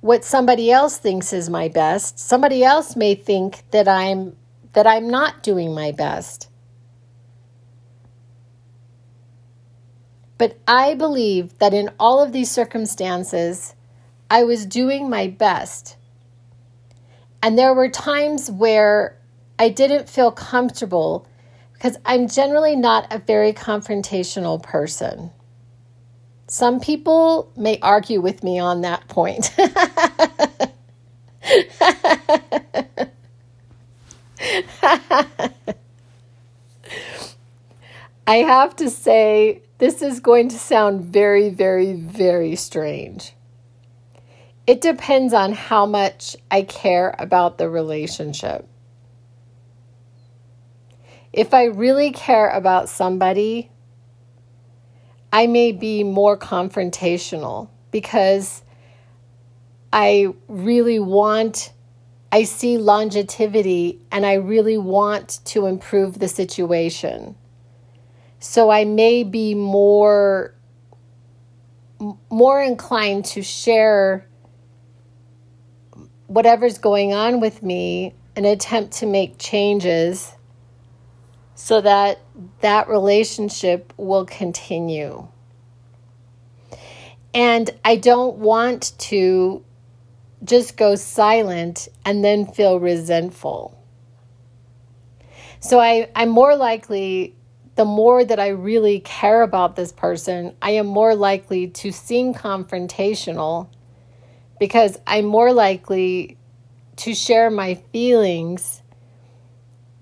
what 0.00 0.24
somebody 0.24 0.72
else 0.72 0.98
thinks 0.98 1.32
is 1.32 1.48
my 1.48 1.68
best. 1.68 2.18
Somebody 2.18 2.64
else 2.64 2.96
may 2.96 3.14
think 3.14 3.62
that 3.70 3.86
I'm 3.86 4.34
that 4.72 4.84
I'm 4.84 5.08
not 5.08 5.44
doing 5.44 5.72
my 5.72 5.92
best. 5.92 6.50
But 10.36 10.58
I 10.66 10.94
believe 10.94 11.56
that 11.58 11.72
in 11.74 11.90
all 11.96 12.20
of 12.20 12.32
these 12.32 12.50
circumstances, 12.50 13.76
I 14.28 14.42
was 14.42 14.66
doing 14.66 15.08
my 15.08 15.28
best. 15.28 15.96
And 17.40 17.56
there 17.56 17.72
were 17.72 17.88
times 17.88 18.50
where 18.50 19.16
I 19.60 19.68
didn't 19.68 20.08
feel 20.08 20.32
comfortable 20.32 21.24
because 21.74 21.98
I'm 22.04 22.26
generally 22.26 22.74
not 22.74 23.06
a 23.12 23.20
very 23.20 23.52
confrontational 23.52 24.60
person. 24.60 25.30
Some 26.48 26.80
people 26.80 27.52
may 27.56 27.78
argue 27.80 28.22
with 28.22 28.42
me 28.42 28.58
on 28.58 28.80
that 28.80 29.06
point. 29.08 29.54
I 38.26 38.36
have 38.38 38.74
to 38.76 38.88
say, 38.88 39.60
this 39.76 40.00
is 40.00 40.20
going 40.20 40.48
to 40.48 40.58
sound 40.58 41.04
very, 41.04 41.50
very, 41.50 41.92
very 41.92 42.56
strange. 42.56 43.34
It 44.66 44.80
depends 44.80 45.34
on 45.34 45.52
how 45.52 45.84
much 45.84 46.34
I 46.50 46.62
care 46.62 47.14
about 47.18 47.58
the 47.58 47.68
relationship. 47.68 48.66
If 51.34 51.52
I 51.52 51.64
really 51.64 52.10
care 52.12 52.48
about 52.48 52.88
somebody, 52.88 53.70
I 55.32 55.46
may 55.46 55.72
be 55.72 56.04
more 56.04 56.36
confrontational 56.36 57.68
because 57.90 58.62
I 59.92 60.28
really 60.48 60.98
want, 60.98 61.72
I 62.32 62.44
see 62.44 62.78
longevity 62.78 64.00
and 64.10 64.24
I 64.24 64.34
really 64.34 64.78
want 64.78 65.40
to 65.46 65.66
improve 65.66 66.18
the 66.18 66.28
situation. 66.28 67.36
So 68.40 68.70
I 68.70 68.84
may 68.84 69.24
be 69.24 69.54
more 69.54 70.54
more 72.30 72.62
inclined 72.62 73.24
to 73.24 73.42
share 73.42 74.24
whatever's 76.28 76.78
going 76.78 77.12
on 77.12 77.40
with 77.40 77.62
me 77.62 78.14
and 78.36 78.46
attempt 78.46 78.92
to 78.92 79.06
make 79.06 79.38
changes 79.38 80.32
so 81.54 81.80
that 81.80 82.20
that 82.60 82.88
relationship 82.88 83.92
will 83.96 84.24
continue. 84.24 85.28
And 87.34 87.70
I 87.84 87.96
don't 87.96 88.36
want 88.36 88.92
to 88.98 89.64
just 90.44 90.76
go 90.76 90.94
silent 90.94 91.88
and 92.04 92.24
then 92.24 92.46
feel 92.46 92.78
resentful. 92.78 93.74
So 95.60 95.80
I, 95.80 96.08
I'm 96.14 96.28
more 96.28 96.56
likely 96.56 97.34
the 97.74 97.84
more 97.84 98.24
that 98.24 98.40
I 98.40 98.48
really 98.48 98.98
care 98.98 99.42
about 99.42 99.76
this 99.76 99.92
person, 99.92 100.52
I 100.60 100.72
am 100.72 100.86
more 100.86 101.14
likely 101.14 101.68
to 101.68 101.92
seem 101.92 102.34
confrontational 102.34 103.68
because 104.58 104.98
I'm 105.06 105.26
more 105.26 105.52
likely 105.52 106.36
to 106.96 107.14
share 107.14 107.50
my 107.50 107.76
feelings 107.92 108.82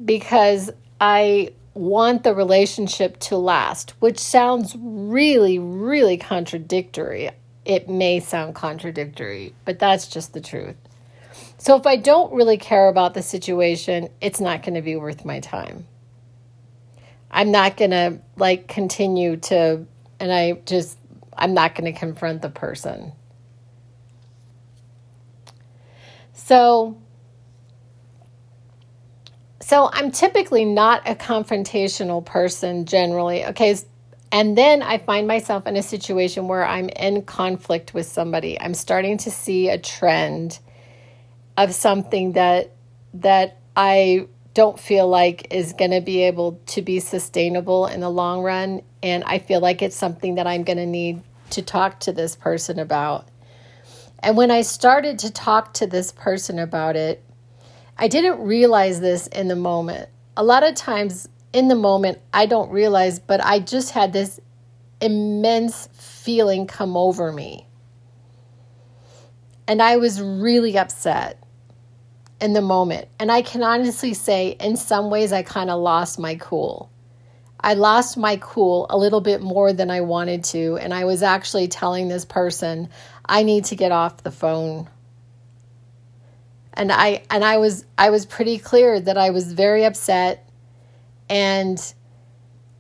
because 0.03 0.71
I 0.99 1.53
want 1.77 2.23
the 2.23 2.35
relationship 2.35 3.19
to 3.21 3.37
last, 3.37 3.91
which 4.01 4.19
sounds 4.19 4.75
really, 4.79 5.59
really 5.59 6.17
contradictory. 6.17 7.31
It 7.65 7.89
may 7.89 8.21
sound 8.21 8.55
contradictory, 8.55 9.55
but 9.65 9.79
that's 9.79 10.09
just 10.09 10.33
the 10.33 10.41
truth. 10.41 10.77
So 11.59 11.77
if 11.77 11.87
I 11.87 11.97
don't 11.97 12.33
really 12.33 12.59
care 12.59 12.89
about 12.89 13.15
the 13.15 13.23
situation, 13.23 14.09
it's 14.21 14.41
not 14.41 14.63
going 14.63 14.75
to 14.75 14.83
be 14.83 14.97
worth 14.97 15.25
my 15.25 15.41
time. 15.41 15.87
I'm 17.31 17.51
not 17.51 17.77
going 17.77 17.91
to 17.91 18.21
like 18.37 18.69
continue 18.69 19.37
to, 19.37 19.85
and 20.21 20.33
I 20.33 20.53
just, 20.65 20.99
I'm 21.37 21.55
not 21.55 21.75
going 21.75 21.93
to 21.93 21.99
confront 21.99 22.43
the 22.43 22.49
person. 22.49 23.13
So, 26.33 26.97
so 29.67 29.91
I'm 29.93 30.13
typically 30.13 30.65
not 30.65 31.03
a 31.09 31.17
confrontational 31.17 32.25
person 32.25 32.85
generally. 32.85 33.45
Okay. 33.47 33.77
And 34.31 34.57
then 34.57 34.81
I 34.81 34.99
find 34.99 35.27
myself 35.27 35.67
in 35.67 35.75
a 35.75 35.83
situation 35.83 36.47
where 36.47 36.65
I'm 36.65 36.89
in 36.89 37.23
conflict 37.23 37.93
with 37.93 38.07
somebody. 38.07 38.61
I'm 38.61 38.75
starting 38.75 39.19
to 39.19 39.31
see 39.33 39.69
a 39.69 39.77
trend 39.77 40.61
of 41.57 41.75
something 41.75 42.35
that 42.35 42.77
that 43.15 43.59
I 43.75 44.29
don't 44.55 44.79
feel 44.79 45.09
like 45.09 45.49
is 45.53 45.73
going 45.73 45.91
to 45.91 46.01
be 46.01 46.23
able 46.23 46.61
to 46.67 46.81
be 46.81 47.01
sustainable 47.01 47.89
in 47.89 47.99
the 47.99 48.09
long 48.09 48.45
run. 48.45 48.83
And 49.03 49.25
I 49.25 49.41
feel 49.41 49.59
like 49.59 49.83
it's 49.83 49.97
something 49.97 50.37
that 50.37 50.47
I'm 50.47 50.63
going 50.63 50.79
to 50.79 50.87
need 50.87 51.25
to 51.51 51.63
talk 51.63 51.99
to 52.01 52.13
this 52.13 52.37
person 52.37 52.79
about. 52.79 53.27
And 54.21 54.37
when 54.37 54.53
I 54.53 54.63
started 54.63 55.19
to 55.21 55.33
talk 55.33 55.75
to 55.75 55.89
this 55.89 56.13
person 56.13 56.61
about 56.61 56.95
it, 56.95 57.21
I 57.99 58.09
didn't 58.09 58.41
realize 58.41 59.01
this 59.01 59.27
in 59.29 59.49
the 59.49 59.57
moment. 59.57 60.11
A 60.37 60.45
lot 60.45 60.63
of 60.63 60.75
times 60.75 61.29
in 61.53 61.69
the 61.69 61.75
moment, 61.75 62.19
I 62.33 62.47
don't 62.47 62.71
realize, 62.71 63.19
but 63.19 63.43
I 63.43 63.59
just 63.61 63.93
had 63.93 64.13
this 64.13 64.39
immense 65.01 65.89
feeling 65.93 66.67
come 66.67 66.97
over 66.97 67.33
me. 67.33 67.67
And 69.67 69.81
I 69.81 69.97
was 69.97 70.21
really 70.21 70.77
upset 70.77 71.43
in 72.41 72.53
the 72.53 72.61
moment. 72.61 73.09
And 73.19 73.33
I 73.33 73.43
can 73.43 73.63
honestly 73.63 74.15
say, 74.15 74.57
in 74.61 74.77
some 74.77 75.11
ways, 75.11 75.33
I 75.33 75.43
kind 75.43 75.71
of 75.71 75.81
lost 75.81 76.19
my 76.19 76.37
cool. 76.37 76.91
I 77.61 77.75
lost 77.75 78.17
my 78.17 78.37
cool 78.37 78.87
a 78.91 78.99
little 78.99 79.23
bit 79.23 79.41
more 79.41 79.73
than 79.73 79.91
I 79.91 80.03
wanted 80.03 80.45
to. 80.45 80.77
And 80.77 80.93
I 80.93 81.05
was 81.05 81.23
actually 81.23 81.69
telling 81.69 82.09
this 82.09 82.25
person, 82.25 82.91
I 83.25 83.43
need 83.43 83.65
to 83.67 83.77
get 83.77 83.91
off 83.91 84.23
the 84.23 84.31
phone. 84.31 84.89
And 86.77 86.93
I 86.93 87.23
and 87.31 87.45
I 87.45 87.57
was 87.57 87.87
I 87.97 88.11
was 88.11 88.27
pretty 88.27 88.59
clear 88.59 89.01
that 89.01 89.17
I 89.17 89.31
was 89.31 89.53
very 89.53 89.85
upset 89.85 90.49
and 91.29 91.95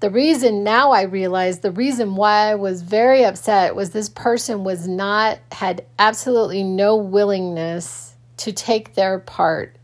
the 0.00 0.10
reason 0.10 0.62
now 0.62 0.90
I 0.90 1.02
realize 1.02 1.60
the 1.60 1.70
reason 1.70 2.16
why 2.16 2.50
I 2.50 2.54
was 2.54 2.82
very 2.82 3.24
upset 3.24 3.74
was 3.74 3.90
this 3.90 4.10
person 4.10 4.62
was 4.62 4.86
not 4.86 5.38
had 5.52 5.86
absolutely 5.98 6.62
no 6.62 6.96
willingness 6.96 8.14
to 8.38 8.52
take 8.52 8.94
their 8.94 9.18
part 9.18 9.76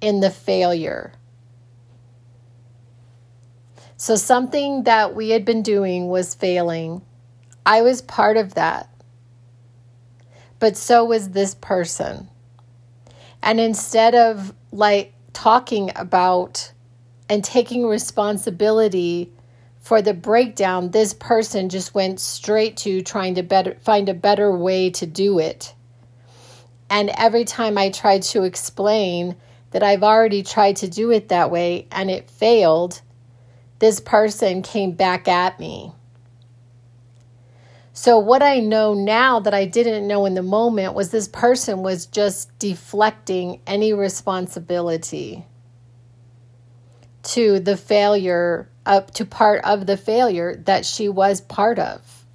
in 0.00 0.20
the 0.20 0.30
failure. 0.30 1.12
So, 3.96 4.16
something 4.16 4.84
that 4.84 5.14
we 5.14 5.30
had 5.30 5.44
been 5.44 5.62
doing 5.62 6.08
was 6.08 6.34
failing. 6.34 7.02
I 7.66 7.82
was 7.82 8.02
part 8.02 8.36
of 8.36 8.54
that. 8.54 8.88
But 10.58 10.76
so 10.76 11.04
was 11.04 11.30
this 11.30 11.54
person. 11.54 12.28
And 13.44 13.60
instead 13.60 14.14
of 14.14 14.54
like 14.72 15.12
talking 15.34 15.92
about 15.96 16.72
and 17.28 17.44
taking 17.44 17.86
responsibility 17.86 19.30
for 19.80 20.00
the 20.00 20.14
breakdown, 20.14 20.92
this 20.92 21.12
person 21.12 21.68
just 21.68 21.94
went 21.94 22.20
straight 22.20 22.78
to 22.78 23.02
trying 23.02 23.34
to 23.34 23.42
better, 23.42 23.76
find 23.82 24.08
a 24.08 24.14
better 24.14 24.50
way 24.56 24.88
to 24.90 25.04
do 25.04 25.38
it. 25.38 25.74
And 26.88 27.10
every 27.18 27.44
time 27.44 27.76
I 27.76 27.90
tried 27.90 28.22
to 28.22 28.44
explain 28.44 29.36
that 29.72 29.82
I've 29.82 30.02
already 30.02 30.42
tried 30.42 30.76
to 30.76 30.88
do 30.88 31.10
it 31.10 31.28
that 31.28 31.50
way 31.50 31.86
and 31.92 32.10
it 32.10 32.30
failed, 32.30 33.02
this 33.78 34.00
person 34.00 34.62
came 34.62 34.92
back 34.92 35.28
at 35.28 35.60
me. 35.60 35.92
So, 37.96 38.18
what 38.18 38.42
I 38.42 38.58
know 38.58 38.92
now 38.92 39.38
that 39.38 39.54
I 39.54 39.66
didn't 39.66 40.08
know 40.08 40.26
in 40.26 40.34
the 40.34 40.42
moment 40.42 40.94
was 40.94 41.12
this 41.12 41.28
person 41.28 41.84
was 41.84 42.06
just 42.06 42.58
deflecting 42.58 43.60
any 43.68 43.92
responsibility 43.92 45.46
to 47.22 47.60
the 47.60 47.76
failure, 47.76 48.68
up 48.84 49.12
to 49.12 49.24
part 49.24 49.62
of 49.62 49.86
the 49.86 49.96
failure 49.96 50.56
that 50.64 50.84
she 50.84 51.08
was 51.08 51.40
part 51.40 51.78
of. 51.78 52.26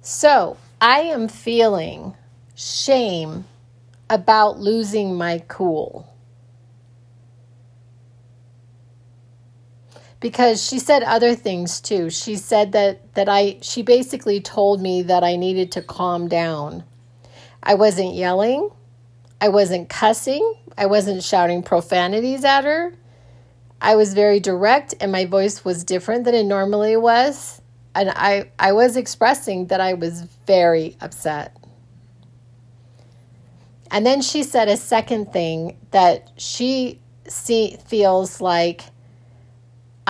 So, 0.00 0.56
I 0.80 1.00
am 1.00 1.28
feeling 1.28 2.16
shame 2.54 3.44
about 4.08 4.58
losing 4.58 5.14
my 5.14 5.44
cool. 5.46 6.09
Because 10.20 10.62
she 10.62 10.78
said 10.78 11.02
other 11.02 11.34
things 11.34 11.80
too. 11.80 12.10
She 12.10 12.36
said 12.36 12.72
that 12.72 13.14
that 13.14 13.28
I 13.28 13.58
she 13.62 13.82
basically 13.82 14.40
told 14.40 14.80
me 14.80 15.02
that 15.02 15.24
I 15.24 15.36
needed 15.36 15.72
to 15.72 15.82
calm 15.82 16.28
down. 16.28 16.84
I 17.62 17.74
wasn't 17.74 18.14
yelling. 18.14 18.70
I 19.40 19.48
wasn't 19.48 19.88
cussing. 19.88 20.54
I 20.76 20.86
wasn't 20.86 21.22
shouting 21.22 21.62
profanities 21.62 22.44
at 22.44 22.64
her. 22.64 22.94
I 23.80 23.96
was 23.96 24.12
very 24.12 24.40
direct 24.40 24.94
and 25.00 25.10
my 25.10 25.24
voice 25.24 25.64
was 25.64 25.84
different 25.84 26.24
than 26.24 26.34
it 26.34 26.44
normally 26.44 26.96
was. 26.96 27.62
And 27.94 28.10
I, 28.10 28.50
I 28.58 28.72
was 28.72 28.96
expressing 28.96 29.66
that 29.66 29.80
I 29.80 29.94
was 29.94 30.22
very 30.46 30.96
upset. 31.00 31.56
And 33.90 34.06
then 34.06 34.22
she 34.22 34.42
said 34.42 34.68
a 34.68 34.76
second 34.76 35.32
thing 35.32 35.78
that 35.90 36.30
she 36.36 37.00
see, 37.26 37.78
feels 37.86 38.40
like 38.40 38.82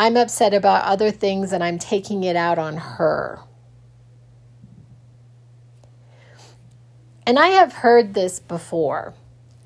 I'm 0.00 0.16
upset 0.16 0.54
about 0.54 0.84
other 0.84 1.10
things 1.10 1.52
and 1.52 1.62
I'm 1.62 1.78
taking 1.78 2.24
it 2.24 2.34
out 2.34 2.58
on 2.58 2.78
her. 2.78 3.38
And 7.26 7.38
I 7.38 7.48
have 7.48 7.74
heard 7.74 8.14
this 8.14 8.40
before, 8.40 9.12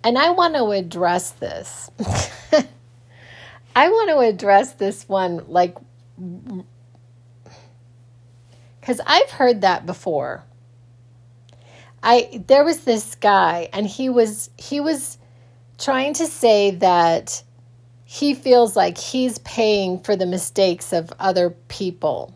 and 0.02 0.18
I 0.18 0.30
want 0.30 0.56
to 0.56 0.70
address 0.70 1.30
this. 1.30 1.88
I 3.76 3.88
want 3.88 4.10
to 4.10 4.18
address 4.18 4.72
this 4.72 5.08
one 5.08 5.44
like 5.46 5.76
cuz 8.82 9.00
I've 9.06 9.30
heard 9.30 9.60
that 9.60 9.86
before. 9.86 10.42
I 12.02 12.42
there 12.48 12.64
was 12.64 12.80
this 12.80 13.14
guy 13.14 13.68
and 13.72 13.86
he 13.86 14.08
was 14.08 14.50
he 14.56 14.80
was 14.80 15.16
trying 15.78 16.12
to 16.14 16.26
say 16.26 16.72
that 16.72 17.44
he 18.04 18.34
feels 18.34 18.76
like 18.76 18.98
he's 18.98 19.38
paying 19.38 19.98
for 20.00 20.14
the 20.14 20.26
mistakes 20.26 20.92
of 20.92 21.12
other 21.18 21.50
people 21.50 22.34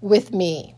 with 0.00 0.32
me. 0.32 0.74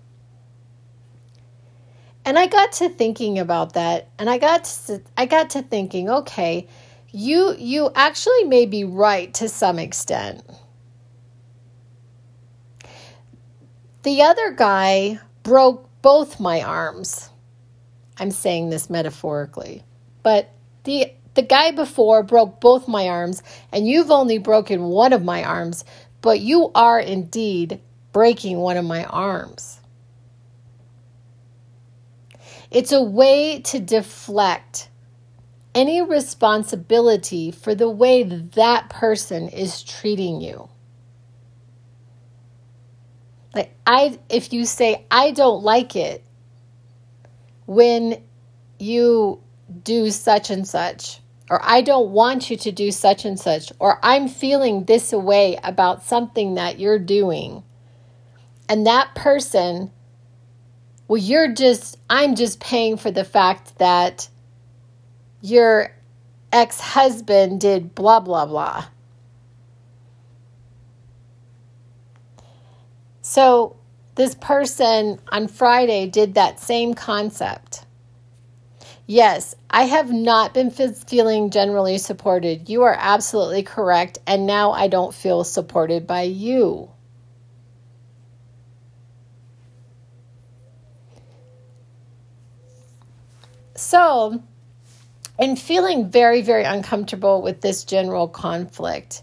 And 2.24 2.38
I 2.38 2.46
got 2.46 2.72
to 2.72 2.88
thinking 2.88 3.38
about 3.38 3.74
that 3.74 4.08
and 4.18 4.28
I 4.28 4.38
got 4.38 4.64
to 4.86 5.02
I 5.16 5.26
got 5.26 5.50
to 5.50 5.62
thinking, 5.62 6.10
okay, 6.10 6.68
you 7.10 7.54
you 7.58 7.90
actually 7.94 8.44
may 8.44 8.66
be 8.66 8.84
right 8.84 9.32
to 9.34 9.48
some 9.48 9.78
extent. 9.78 10.44
The 14.02 14.22
other 14.22 14.52
guy 14.52 15.20
broke 15.42 15.88
both 16.02 16.40
my 16.40 16.62
arms. 16.62 17.30
I'm 18.18 18.30
saying 18.30 18.70
this 18.70 18.90
metaphorically. 18.90 19.84
But 20.22 20.52
the 20.84 21.12
the 21.38 21.42
guy 21.42 21.70
before 21.70 22.24
broke 22.24 22.60
both 22.60 22.88
my 22.88 23.08
arms, 23.08 23.44
and 23.70 23.86
you've 23.86 24.10
only 24.10 24.38
broken 24.38 24.82
one 24.82 25.12
of 25.12 25.22
my 25.22 25.44
arms, 25.44 25.84
but 26.20 26.40
you 26.40 26.72
are 26.74 26.98
indeed 26.98 27.80
breaking 28.12 28.58
one 28.58 28.76
of 28.76 28.84
my 28.84 29.04
arms. 29.04 29.78
It's 32.72 32.90
a 32.90 33.00
way 33.00 33.60
to 33.66 33.78
deflect 33.78 34.88
any 35.76 36.02
responsibility 36.02 37.52
for 37.52 37.72
the 37.72 37.88
way 37.88 38.24
that 38.24 38.90
person 38.90 39.48
is 39.48 39.84
treating 39.84 40.40
you. 40.40 40.68
Like 43.54 43.72
I 43.86 44.18
if 44.28 44.52
you 44.52 44.64
say 44.64 45.06
I 45.08 45.30
don't 45.30 45.62
like 45.62 45.94
it 45.94 46.24
when 47.66 48.20
you 48.80 49.40
do 49.84 50.10
such 50.10 50.50
and 50.50 50.66
such 50.66 51.20
or 51.50 51.60
I 51.62 51.80
don't 51.80 52.10
want 52.10 52.50
you 52.50 52.56
to 52.58 52.72
do 52.72 52.90
such 52.90 53.24
and 53.24 53.38
such, 53.38 53.72
or 53.78 53.98
I'm 54.02 54.28
feeling 54.28 54.84
this 54.84 55.12
way 55.12 55.58
about 55.62 56.04
something 56.04 56.54
that 56.54 56.78
you're 56.78 56.98
doing. 56.98 57.62
And 58.68 58.86
that 58.86 59.14
person, 59.14 59.90
well, 61.06 61.16
you're 61.16 61.52
just, 61.52 61.98
I'm 62.10 62.34
just 62.34 62.60
paying 62.60 62.96
for 62.98 63.10
the 63.10 63.24
fact 63.24 63.78
that 63.78 64.28
your 65.40 65.94
ex 66.52 66.80
husband 66.80 67.60
did 67.60 67.94
blah, 67.94 68.20
blah, 68.20 68.46
blah. 68.46 68.86
So 73.22 73.76
this 74.14 74.34
person 74.34 75.20
on 75.28 75.48
Friday 75.48 76.06
did 76.06 76.34
that 76.34 76.58
same 76.58 76.94
concept. 76.94 77.84
Yes, 79.10 79.54
I 79.70 79.84
have 79.84 80.12
not 80.12 80.52
been 80.52 80.70
feeling 80.70 81.48
generally 81.48 81.96
supported. 81.96 82.68
You 82.68 82.82
are 82.82 82.94
absolutely 82.98 83.62
correct. 83.62 84.18
And 84.26 84.46
now 84.46 84.72
I 84.72 84.88
don't 84.88 85.14
feel 85.14 85.44
supported 85.44 86.06
by 86.06 86.22
you. 86.22 86.90
So, 93.74 94.42
in 95.38 95.56
feeling 95.56 96.10
very, 96.10 96.42
very 96.42 96.64
uncomfortable 96.64 97.40
with 97.40 97.62
this 97.62 97.84
general 97.84 98.28
conflict, 98.28 99.22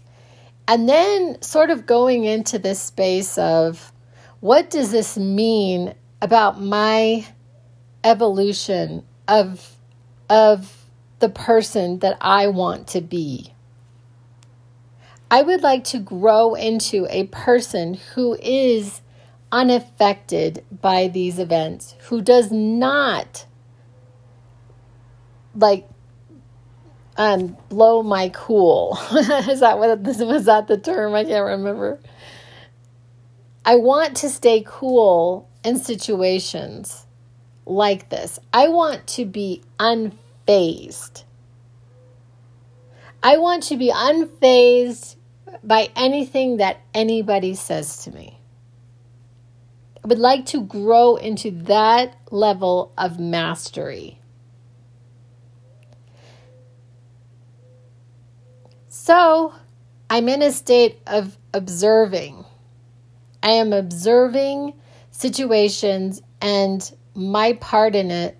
and 0.66 0.88
then 0.88 1.40
sort 1.42 1.70
of 1.70 1.86
going 1.86 2.24
into 2.24 2.58
this 2.58 2.82
space 2.82 3.38
of 3.38 3.92
what 4.40 4.68
does 4.68 4.90
this 4.90 5.16
mean 5.16 5.94
about 6.20 6.60
my 6.60 7.24
evolution 8.02 9.04
of 9.28 9.75
of 10.28 10.86
the 11.18 11.28
person 11.28 12.00
that 12.00 12.16
I 12.20 12.48
want 12.48 12.88
to 12.88 13.00
be. 13.00 13.52
I 15.30 15.42
would 15.42 15.62
like 15.62 15.84
to 15.84 15.98
grow 15.98 16.54
into 16.54 17.06
a 17.10 17.24
person 17.24 17.94
who 18.14 18.36
is 18.40 19.00
unaffected 19.50 20.64
by 20.70 21.08
these 21.08 21.38
events, 21.38 21.94
who 22.08 22.20
does 22.20 22.52
not 22.52 23.46
like 25.54 25.88
um, 27.16 27.56
blow 27.68 28.02
my 28.02 28.28
cool. 28.28 28.98
is 29.12 29.60
that 29.60 29.78
what 29.78 30.04
this 30.04 30.18
was 30.18 30.44
that 30.44 30.68
the 30.68 30.76
term? 30.76 31.14
I 31.14 31.24
can't 31.24 31.46
remember. 31.46 31.98
I 33.64 33.76
want 33.76 34.16
to 34.18 34.28
stay 34.28 34.62
cool 34.64 35.48
in 35.64 35.78
situations 35.78 37.05
like 37.66 38.08
this. 38.08 38.38
I 38.52 38.68
want 38.68 39.06
to 39.08 39.24
be 39.24 39.62
unfazed. 39.78 41.24
I 43.22 43.38
want 43.38 43.64
to 43.64 43.76
be 43.76 43.90
unfazed 43.90 45.16
by 45.64 45.90
anything 45.96 46.58
that 46.58 46.80
anybody 46.94 47.54
says 47.54 48.04
to 48.04 48.12
me. 48.12 48.38
I 50.04 50.08
would 50.08 50.18
like 50.18 50.46
to 50.46 50.62
grow 50.62 51.16
into 51.16 51.50
that 51.50 52.16
level 52.30 52.92
of 52.96 53.18
mastery. 53.18 54.20
So, 58.88 59.52
I'm 60.08 60.28
in 60.28 60.42
a 60.42 60.52
state 60.52 61.00
of 61.06 61.36
observing. 61.52 62.44
I 63.42 63.50
am 63.50 63.72
observing 63.72 64.74
situations 65.10 66.22
and 66.40 66.92
my 67.16 67.54
part 67.54 67.96
in 67.96 68.10
it 68.10 68.36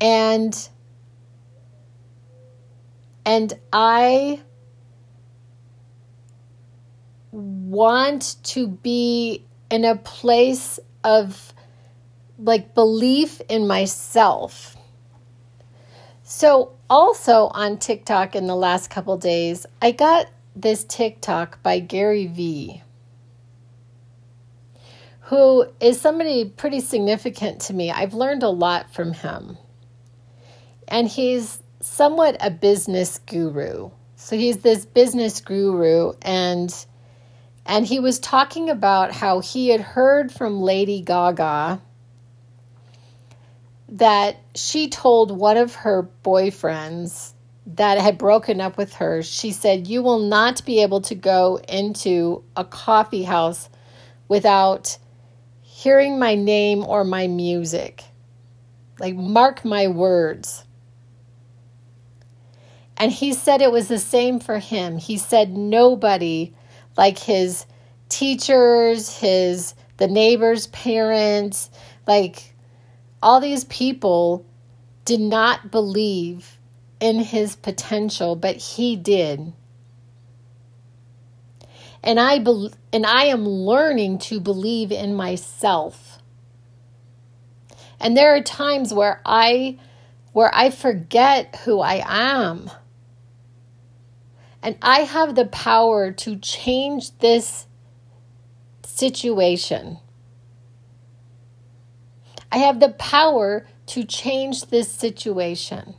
and 0.00 0.68
and 3.24 3.52
I 3.72 4.40
want 7.30 8.36
to 8.42 8.66
be 8.66 9.44
in 9.70 9.84
a 9.84 9.96
place 9.96 10.80
of 11.04 11.54
like 12.38 12.74
belief 12.74 13.40
in 13.48 13.66
myself. 13.66 14.76
So 16.24 16.72
also 16.90 17.48
on 17.48 17.78
TikTok 17.78 18.34
in 18.34 18.46
the 18.48 18.56
last 18.56 18.90
couple 18.90 19.16
days, 19.16 19.66
I 19.80 19.92
got 19.92 20.26
this 20.56 20.84
TikTok 20.84 21.62
by 21.62 21.78
Gary 21.78 22.26
Vee 22.26 22.82
who 25.32 25.64
is 25.80 25.98
somebody 25.98 26.44
pretty 26.44 26.80
significant 26.80 27.58
to 27.58 27.72
me. 27.72 27.90
I've 27.90 28.12
learned 28.12 28.42
a 28.42 28.50
lot 28.50 28.92
from 28.92 29.14
him. 29.14 29.56
And 30.86 31.08
he's 31.08 31.58
somewhat 31.80 32.36
a 32.38 32.50
business 32.50 33.18
guru. 33.20 33.92
So 34.16 34.36
he's 34.36 34.58
this 34.58 34.84
business 34.84 35.40
guru 35.40 36.12
and 36.20 36.70
and 37.64 37.86
he 37.86 37.98
was 37.98 38.18
talking 38.18 38.68
about 38.68 39.10
how 39.10 39.40
he 39.40 39.70
had 39.70 39.80
heard 39.80 40.30
from 40.30 40.60
Lady 40.60 41.00
Gaga 41.00 41.80
that 43.88 44.36
she 44.54 44.90
told 44.90 45.30
one 45.30 45.56
of 45.56 45.76
her 45.76 46.10
boyfriends 46.22 47.32
that 47.68 47.96
had 47.96 48.18
broken 48.18 48.60
up 48.60 48.76
with 48.76 48.92
her, 48.96 49.22
she 49.22 49.50
said, 49.52 49.86
You 49.86 50.02
will 50.02 50.18
not 50.18 50.62
be 50.66 50.82
able 50.82 51.00
to 51.02 51.14
go 51.14 51.58
into 51.70 52.44
a 52.54 52.66
coffee 52.66 53.22
house 53.22 53.70
without 54.28 54.98
hearing 55.82 56.18
my 56.18 56.34
name 56.34 56.84
or 56.84 57.02
my 57.02 57.26
music. 57.26 58.04
Like, 59.00 59.16
mark 59.16 59.64
my 59.64 59.88
words. 59.88 60.64
And 62.96 63.10
he 63.10 63.32
said 63.32 63.60
it 63.60 63.72
was 63.72 63.88
the 63.88 63.98
same 63.98 64.38
for 64.38 64.58
him. 64.58 64.96
He 64.96 65.18
said 65.18 65.56
nobody, 65.56 66.54
like 66.96 67.18
his 67.18 67.66
teachers, 68.08 69.18
his 69.18 69.74
the 69.96 70.06
neighbors' 70.06 70.68
parents, 70.68 71.70
like 72.06 72.54
all 73.22 73.40
these 73.40 73.64
people 73.64 74.46
did 75.04 75.20
not 75.20 75.70
believe 75.70 76.58
in 77.00 77.18
his 77.18 77.56
potential, 77.56 78.36
but 78.36 78.56
he 78.56 78.94
did. 78.94 79.52
And 82.02 82.18
I 82.18 82.38
be- 82.38 82.72
and 82.92 83.06
I 83.06 83.24
am 83.24 83.46
learning 83.46 84.18
to 84.20 84.40
believe 84.40 84.90
in 84.90 85.14
myself. 85.14 86.18
And 88.00 88.16
there 88.16 88.34
are 88.34 88.40
times 88.40 88.92
where 88.92 89.20
I 89.24 89.78
where 90.32 90.50
I 90.52 90.70
forget 90.70 91.56
who 91.64 91.80
I 91.80 92.02
am. 92.06 92.70
And 94.62 94.76
I 94.82 95.00
have 95.00 95.34
the 95.34 95.46
power 95.46 96.10
to 96.12 96.36
change 96.36 97.16
this 97.18 97.66
situation. 98.84 99.98
I 102.50 102.58
have 102.58 102.80
the 102.80 102.90
power 102.90 103.66
to 103.86 104.04
change 104.04 104.66
this 104.66 104.90
situation. 104.90 105.94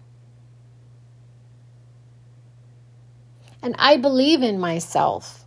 And 3.62 3.76
I 3.80 3.98
believe 3.98 4.44
in 4.44 4.60
myself. 4.60 5.43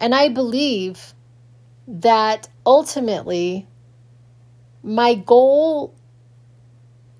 And 0.00 0.14
I 0.14 0.30
believe 0.30 1.12
that 1.86 2.48
ultimately 2.64 3.68
my 4.82 5.14
goal 5.14 5.94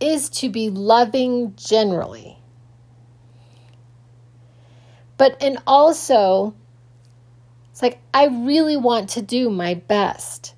is 0.01 0.31
to 0.31 0.49
be 0.49 0.71
loving 0.71 1.55
generally. 1.57 2.39
But, 5.19 5.37
and 5.43 5.59
also, 5.67 6.55
it's 7.71 7.83
like 7.83 8.01
I 8.15 8.29
really 8.29 8.79
want 8.79 9.11
to 9.11 9.23
do 9.23 9.51
my 9.51 9.75
best. 9.75 10.55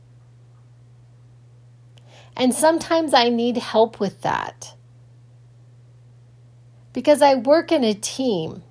And 2.37 2.55
sometimes 2.55 3.13
I 3.13 3.29
need 3.29 3.57
help 3.57 3.99
with 3.99 4.23
that. 4.23 4.75
Because 6.93 7.21
I 7.21 7.35
work 7.35 7.73
in 7.73 7.83
a 7.83 7.95
team. 7.95 8.63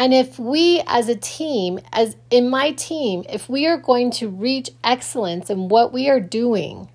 And 0.00 0.14
if 0.14 0.38
we 0.38 0.82
as 0.86 1.10
a 1.10 1.14
team, 1.14 1.78
as 1.92 2.16
in 2.30 2.48
my 2.48 2.70
team, 2.72 3.22
if 3.28 3.50
we 3.50 3.66
are 3.66 3.76
going 3.76 4.10
to 4.12 4.30
reach 4.30 4.70
excellence 4.82 5.50
in 5.50 5.68
what 5.68 5.92
we 5.92 6.08
are 6.08 6.20
doing, 6.20 6.88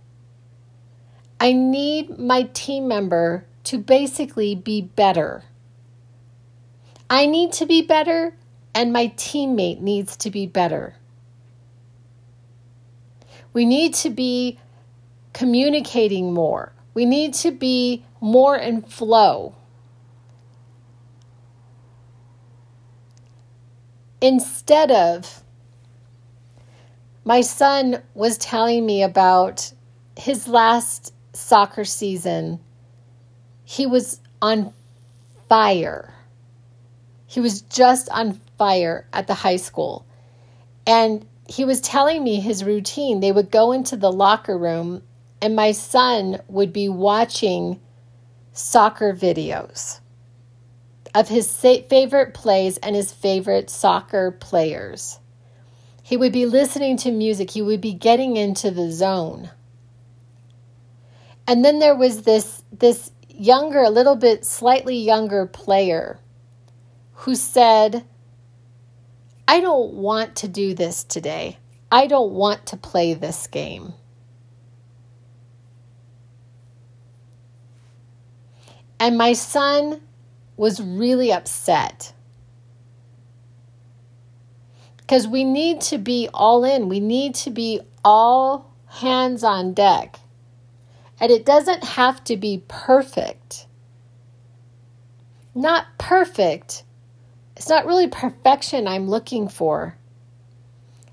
I 1.40 1.54
need 1.54 2.18
my 2.18 2.50
team 2.52 2.88
member 2.88 3.46
to 3.66 3.78
basically 3.78 4.56
be 4.56 4.82
better. 4.82 5.44
I 7.08 7.28
need 7.28 7.52
to 7.54 7.68
be 7.68 7.84
better, 7.84 8.36
and 8.74 8.92
my 8.92 9.10
teammate 9.10 9.82
needs 9.82 10.18
to 10.18 10.32
be 10.32 10.48
better. 10.48 10.96
We 13.54 13.66
need 13.66 13.94
to 13.94 14.10
be 14.10 14.58
communicating 15.32 16.34
more. 16.34 16.74
We 16.96 17.06
need 17.06 17.36
to 17.36 17.52
be 17.52 18.04
more 18.20 18.58
in 18.58 18.82
flow. 18.82 19.54
Instead 24.26 24.90
of, 24.90 25.44
my 27.26 27.42
son 27.42 28.02
was 28.16 28.40
telling 28.40 28.84
me 28.84 29.04
about 29.04 29.72
his 30.18 30.48
last 30.48 31.14
soccer 31.34 31.86
season. 31.86 32.60
He 33.66 33.86
was 33.86 34.20
on 34.42 34.74
fire. 35.48 36.12
He 37.28 37.40
was 37.40 37.62
just 37.62 38.10
on 38.10 38.42
fire 38.58 39.06
at 39.14 39.28
the 39.28 39.36
high 39.36 39.58
school. 39.58 40.08
And 40.88 41.28
he 41.48 41.64
was 41.64 41.80
telling 41.80 42.24
me 42.24 42.40
his 42.40 42.64
routine. 42.64 43.20
They 43.20 43.32
would 43.32 43.52
go 43.52 43.74
into 43.74 43.96
the 43.96 44.12
locker 44.12 44.58
room 44.58 45.04
and 45.40 45.56
my 45.56 45.72
son 45.72 46.42
would 46.48 46.74
be 46.74 46.90
watching 46.90 47.80
soccer 48.54 49.14
videos 49.14 50.00
of 51.16 51.30
his 51.30 51.50
favorite 51.60 52.34
plays 52.34 52.78
and 52.78 52.94
his 52.94 53.14
favorite 53.14 53.70
soccer 53.70 54.32
players. 54.32 55.20
He 56.04 56.18
would 56.18 56.34
be 56.34 56.46
listening 56.46 56.98
to 56.98 57.12
music, 57.12 57.52
he 57.52 57.62
would 57.62 57.82
be 57.82 57.94
getting 57.94 58.36
into 58.36 58.70
the 58.70 58.92
zone. 58.92 59.50
And 61.48 61.64
then 61.64 61.80
there 61.80 61.96
was 61.96 62.24
this 62.24 62.64
this 62.72 63.12
younger, 63.30 63.82
a 63.82 63.90
little 63.90 64.16
bit 64.16 64.46
slightly 64.46 64.98
younger 64.98 65.46
player 65.46 66.20
who 67.14 67.34
said, 67.34 68.06
I 69.48 69.62
don't 69.62 69.94
want 69.94 70.36
to 70.38 70.48
do 70.48 70.74
this 70.74 71.04
today. 71.04 71.58
I 71.92 72.08
don't 72.08 72.34
want 72.34 72.66
to 72.68 72.78
play 72.78 73.14
this 73.14 73.48
game. 73.48 73.94
And 79.00 79.18
my 79.18 79.34
son 79.34 80.02
was 80.58 80.82
really 80.82 81.32
upset. 81.32 82.14
Because 84.98 85.28
we 85.28 85.44
need 85.44 85.82
to 85.82 85.98
be 85.98 86.30
all 86.34 86.64
in, 86.64 86.90
we 86.90 87.00
need 87.00 87.36
to 87.36 87.50
be 87.52 87.82
all 88.04 88.74
hands 88.88 89.44
on 89.44 89.74
deck. 89.74 90.20
And 91.20 91.32
it 91.32 91.46
doesn't 91.46 91.84
have 91.84 92.24
to 92.26 92.38
be 92.38 92.64
perfect. 92.68 93.68
Not 95.54 95.86
perfect. 95.98 96.84
It's 97.56 97.70
not 97.70 97.86
really 97.86 98.08
perfection 98.08 98.88
I'm 98.88 99.08
looking 99.08 99.48
for. 99.48 99.98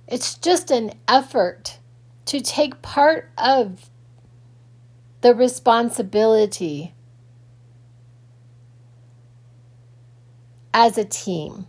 It's 0.08 0.34
just 0.34 0.70
an 0.70 0.92
effort 1.06 1.78
to 2.26 2.40
take 2.40 2.82
part 2.82 3.30
of 3.38 3.88
the 5.20 5.34
responsibility 5.34 6.94
as 10.74 10.98
a 10.98 11.04
team. 11.04 11.66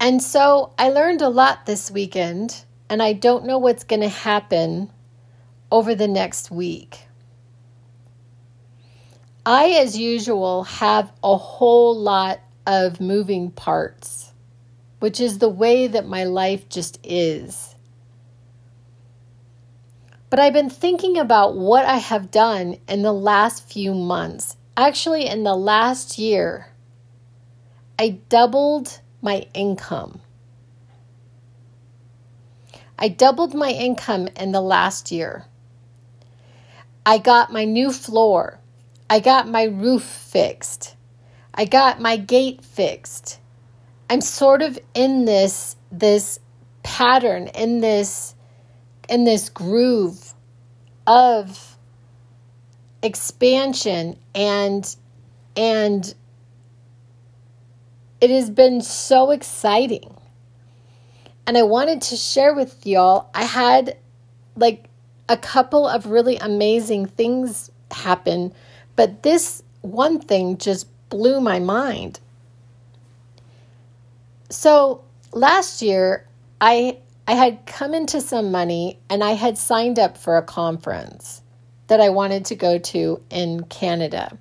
And 0.00 0.20
so 0.20 0.72
I 0.78 0.88
learned 0.88 1.22
a 1.22 1.28
lot 1.28 1.64
this 1.64 1.90
weekend, 1.90 2.64
and 2.88 3.00
I 3.00 3.12
don't 3.12 3.46
know 3.46 3.58
what's 3.58 3.84
going 3.84 4.02
to 4.02 4.08
happen 4.08 4.90
over 5.70 5.94
the 5.94 6.08
next 6.08 6.50
week. 6.50 7.06
I, 9.46 9.70
as 9.70 9.96
usual, 9.96 10.64
have 10.64 11.12
a 11.22 11.36
whole 11.36 11.96
lot 11.96 12.40
of 12.66 13.00
moving 13.00 13.50
parts, 13.52 14.32
which 14.98 15.20
is 15.20 15.38
the 15.38 15.48
way 15.48 15.86
that 15.86 16.06
my 16.06 16.24
life 16.24 16.68
just 16.68 16.98
is. 17.04 17.71
But 20.32 20.40
I've 20.40 20.54
been 20.54 20.70
thinking 20.70 21.18
about 21.18 21.58
what 21.58 21.84
I 21.84 21.98
have 21.98 22.30
done 22.30 22.78
in 22.88 23.02
the 23.02 23.12
last 23.12 23.68
few 23.70 23.92
months. 23.92 24.56
Actually, 24.78 25.26
in 25.26 25.44
the 25.44 25.54
last 25.54 26.16
year, 26.16 26.68
I 27.98 28.20
doubled 28.30 29.00
my 29.20 29.46
income. 29.52 30.22
I 32.98 33.08
doubled 33.08 33.52
my 33.52 33.72
income 33.72 34.26
in 34.34 34.52
the 34.52 34.62
last 34.62 35.12
year. 35.12 35.44
I 37.04 37.18
got 37.18 37.52
my 37.52 37.66
new 37.66 37.92
floor. 37.92 38.58
I 39.10 39.20
got 39.20 39.46
my 39.46 39.64
roof 39.64 40.02
fixed. 40.02 40.96
I 41.52 41.66
got 41.66 42.00
my 42.00 42.16
gate 42.16 42.64
fixed. 42.64 43.38
I'm 44.08 44.22
sort 44.22 44.62
of 44.62 44.78
in 44.94 45.26
this 45.26 45.76
this 45.90 46.40
pattern 46.82 47.48
in 47.48 47.80
this 47.82 48.34
in 49.12 49.24
this 49.24 49.50
groove 49.50 50.32
of 51.06 51.76
expansion 53.02 54.16
and 54.34 54.96
and 55.54 56.14
it 58.22 58.30
has 58.30 58.48
been 58.48 58.80
so 58.80 59.30
exciting. 59.30 60.16
And 61.46 61.58
I 61.58 61.62
wanted 61.62 62.00
to 62.02 62.16
share 62.16 62.54
with 62.54 62.86
y'all 62.86 63.28
I 63.34 63.44
had 63.44 63.98
like 64.56 64.88
a 65.28 65.36
couple 65.36 65.86
of 65.86 66.06
really 66.06 66.38
amazing 66.38 67.04
things 67.04 67.70
happen, 67.90 68.54
but 68.96 69.22
this 69.22 69.62
one 69.82 70.20
thing 70.20 70.56
just 70.56 70.86
blew 71.10 71.38
my 71.38 71.58
mind. 71.58 72.18
So 74.48 75.04
last 75.32 75.82
year, 75.82 76.26
I 76.62 76.96
I 77.26 77.32
had 77.34 77.66
come 77.66 77.94
into 77.94 78.20
some 78.20 78.50
money 78.50 78.98
and 79.08 79.22
I 79.22 79.32
had 79.32 79.56
signed 79.56 79.98
up 79.98 80.18
for 80.18 80.36
a 80.36 80.42
conference 80.42 81.42
that 81.86 82.00
I 82.00 82.10
wanted 82.10 82.46
to 82.46 82.56
go 82.56 82.78
to 82.78 83.22
in 83.30 83.64
Canada. 83.64 84.38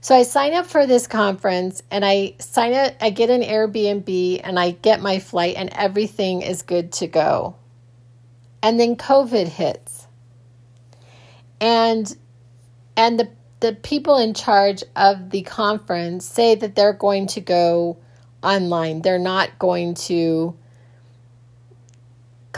So 0.00 0.14
I 0.14 0.22
sign 0.22 0.54
up 0.54 0.66
for 0.66 0.86
this 0.86 1.06
conference 1.06 1.82
and 1.90 2.04
I 2.04 2.36
sign 2.38 2.72
it, 2.72 2.96
I 3.00 3.10
get 3.10 3.30
an 3.30 3.42
Airbnb 3.42 4.40
and 4.42 4.58
I 4.58 4.70
get 4.70 5.02
my 5.02 5.18
flight 5.18 5.56
and 5.56 5.68
everything 5.72 6.42
is 6.42 6.62
good 6.62 6.92
to 6.92 7.06
go. 7.06 7.56
And 8.62 8.80
then 8.80 8.96
COVID 8.96 9.48
hits. 9.48 10.06
And 11.60 12.16
and 12.96 13.18
the 13.18 13.28
the 13.60 13.74
people 13.74 14.16
in 14.18 14.34
charge 14.34 14.84
of 14.94 15.30
the 15.30 15.42
conference 15.42 16.24
say 16.24 16.54
that 16.54 16.76
they're 16.76 16.92
going 16.92 17.26
to 17.26 17.40
go 17.40 17.98
online. 18.42 19.02
They're 19.02 19.18
not 19.18 19.58
going 19.58 19.94
to 19.94 20.56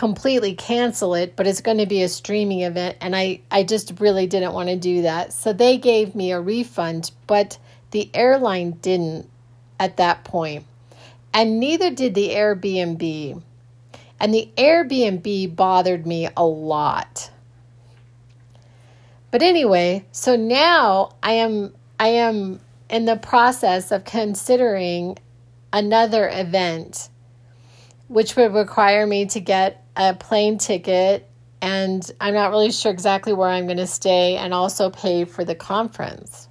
completely 0.00 0.54
cancel 0.54 1.14
it, 1.14 1.36
but 1.36 1.46
it's 1.46 1.60
going 1.60 1.76
to 1.76 1.84
be 1.84 2.00
a 2.00 2.08
streaming 2.08 2.60
event. 2.60 2.96
And 3.02 3.14
I, 3.14 3.42
I 3.50 3.64
just 3.64 4.00
really 4.00 4.26
didn't 4.26 4.54
want 4.54 4.70
to 4.70 4.76
do 4.76 5.02
that. 5.02 5.30
So 5.30 5.52
they 5.52 5.76
gave 5.76 6.14
me 6.14 6.32
a 6.32 6.40
refund, 6.40 7.10
but 7.26 7.58
the 7.90 8.08
airline 8.14 8.70
didn't 8.80 9.28
at 9.78 9.98
that 9.98 10.24
point. 10.24 10.64
And 11.34 11.60
neither 11.60 11.90
did 11.90 12.14
the 12.14 12.30
Airbnb. 12.30 13.42
And 14.18 14.32
the 14.32 14.48
Airbnb 14.56 15.54
bothered 15.54 16.06
me 16.06 16.30
a 16.34 16.46
lot. 16.46 17.30
But 19.30 19.42
anyway, 19.42 20.06
so 20.12 20.34
now 20.34 21.10
I 21.22 21.32
am 21.32 21.74
I 21.98 22.08
am 22.08 22.60
in 22.88 23.04
the 23.04 23.16
process 23.16 23.92
of 23.92 24.06
considering 24.06 25.18
another 25.74 26.26
event 26.32 27.10
which 28.10 28.34
would 28.34 28.52
require 28.52 29.06
me 29.06 29.24
to 29.24 29.38
get 29.38 29.84
a 30.00 30.14
plane 30.14 30.58
ticket 30.58 31.28
and 31.62 32.10
I'm 32.20 32.32
not 32.32 32.50
really 32.50 32.72
sure 32.72 32.90
exactly 32.90 33.34
where 33.34 33.48
I'm 33.48 33.66
going 33.66 33.76
to 33.76 33.86
stay 33.86 34.36
and 34.36 34.54
also 34.54 34.88
pay 34.88 35.24
for 35.26 35.44
the 35.44 35.54
conference. 35.54 36.48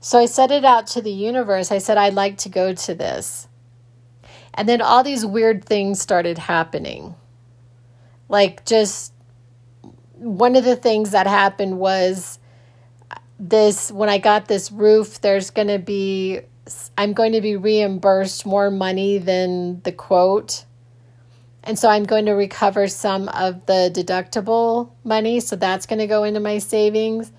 So 0.00 0.18
I 0.18 0.26
set 0.26 0.50
it 0.50 0.64
out 0.64 0.88
to 0.88 1.00
the 1.00 1.12
universe. 1.12 1.70
I 1.70 1.78
said, 1.78 1.96
I'd 1.96 2.14
like 2.14 2.38
to 2.38 2.48
go 2.48 2.74
to 2.74 2.94
this. 2.94 3.46
And 4.52 4.68
then 4.68 4.82
all 4.82 5.04
these 5.04 5.24
weird 5.24 5.64
things 5.64 6.00
started 6.00 6.36
happening. 6.36 7.14
Like, 8.28 8.64
just 8.64 9.12
one 10.14 10.56
of 10.56 10.64
the 10.64 10.76
things 10.76 11.12
that 11.12 11.26
happened 11.26 11.78
was 11.78 12.38
uh, 13.10 13.16
this 13.38 13.92
when 13.92 14.08
I 14.08 14.18
got 14.18 14.46
this 14.46 14.70
roof, 14.72 15.20
there's 15.20 15.50
going 15.50 15.68
to 15.68 15.78
be 15.78 16.40
I'm 16.96 17.12
going 17.12 17.32
to 17.32 17.40
be 17.40 17.56
reimbursed 17.56 18.46
more 18.46 18.70
money 18.70 19.18
than 19.18 19.80
the 19.82 19.92
quote. 19.92 20.64
And 21.64 21.78
so 21.78 21.88
I'm 21.88 22.04
going 22.04 22.26
to 22.26 22.32
recover 22.32 22.88
some 22.88 23.28
of 23.30 23.64
the 23.66 23.90
deductible 23.92 24.90
money. 25.02 25.40
So 25.40 25.56
that's 25.56 25.86
going 25.86 25.98
to 25.98 26.06
go 26.06 26.22
into 26.22 26.40
my 26.40 26.58
savings. 26.58 27.32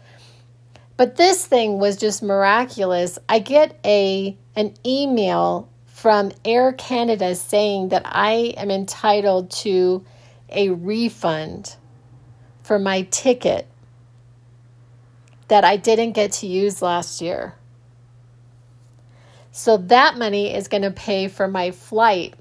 But 0.98 1.16
this 1.16 1.46
thing 1.46 1.80
was 1.80 1.98
just 1.98 2.24
miraculous. 2.24 3.20
I 3.30 3.40
get 3.40 3.80
a 3.86 4.38
an 4.56 4.74
email 4.86 5.70
from 5.86 6.32
Air 6.44 6.74
Canada 6.74 7.36
saying 7.36 7.90
that 7.90 8.04
I 8.06 8.54
am 8.58 8.72
entitled 8.72 9.52
to 9.52 10.06
a 10.50 10.70
refund 10.70 11.76
for 12.64 12.80
my 12.80 13.04
ticket 13.04 13.68
that 15.48 15.64
I 15.64 15.78
didn't 15.78 16.14
get 16.14 16.32
to 16.34 16.48
use 16.48 16.82
last 16.82 17.22
year. 17.22 17.56
So 19.52 19.78
that 19.78 20.18
money 20.18 20.54
is 20.54 20.68
going 20.68 20.82
to 20.84 20.92
pay 20.92 21.28
for 21.28 21.48
my 21.48 21.72
flight. 21.72 22.34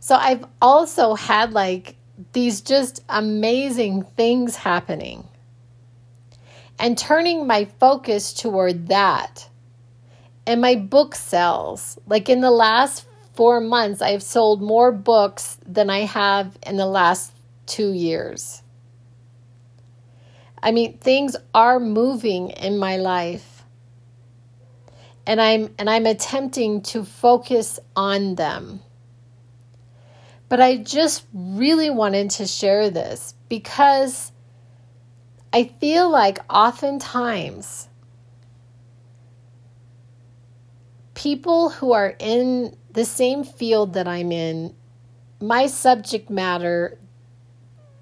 So 0.00 0.16
I've 0.16 0.44
also 0.60 1.14
had 1.14 1.52
like 1.52 1.96
these 2.32 2.60
just 2.60 3.04
amazing 3.08 4.02
things 4.02 4.56
happening. 4.56 5.28
And 6.78 6.96
turning 6.96 7.46
my 7.46 7.66
focus 7.66 8.32
toward 8.32 8.88
that. 8.88 9.48
And 10.46 10.60
my 10.60 10.74
book 10.74 11.14
sales. 11.14 11.98
Like 12.06 12.28
in 12.28 12.40
the 12.40 12.50
last 12.50 13.06
four 13.34 13.60
months, 13.60 14.02
I've 14.02 14.22
sold 14.22 14.62
more 14.62 14.90
books 14.90 15.58
than 15.66 15.90
I 15.90 16.00
have 16.00 16.58
in 16.66 16.76
the 16.76 16.86
last 16.86 17.32
two 17.66 17.92
years. 17.92 18.62
I 20.62 20.72
mean, 20.72 20.98
things 20.98 21.36
are 21.54 21.78
moving 21.78 22.50
in 22.50 22.78
my 22.78 22.96
life 22.96 23.50
and 25.26 25.40
I'm 25.40 25.74
and 25.78 25.88
I'm 25.88 26.06
attempting 26.06 26.82
to 26.82 27.04
focus 27.04 27.78
on 27.94 28.34
them. 28.34 28.80
But 30.50 30.60
I 30.60 30.78
just 30.78 31.24
really 31.32 31.90
wanted 31.90 32.30
to 32.30 32.46
share 32.46 32.90
this 32.90 33.34
because 33.48 34.32
I 35.52 35.70
feel 35.80 36.10
like 36.10 36.40
oftentimes 36.52 37.88
people 41.14 41.70
who 41.70 41.92
are 41.92 42.16
in 42.18 42.76
the 42.92 43.04
same 43.04 43.44
field 43.44 43.94
that 43.94 44.08
I'm 44.08 44.32
in, 44.32 44.74
my 45.40 45.68
subject 45.68 46.30
matter 46.30 46.98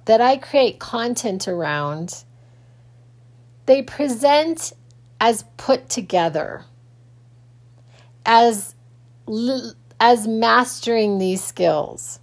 that 0.06 0.22
I 0.22 0.38
create 0.38 0.78
content 0.78 1.48
around, 1.48 2.24
they 3.66 3.82
present 3.82 4.72
as 5.20 5.44
put 5.58 5.90
together 5.90 6.64
as 8.24 8.74
as 10.00 10.26
mastering 10.26 11.18
these 11.18 11.44
skills. 11.44 12.20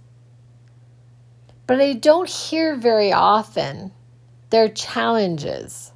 But 1.66 1.80
I 1.80 1.94
don't 1.94 2.28
hear 2.28 2.76
very 2.76 3.12
often 3.12 3.92
their 4.50 4.68
challenges. 4.68 5.92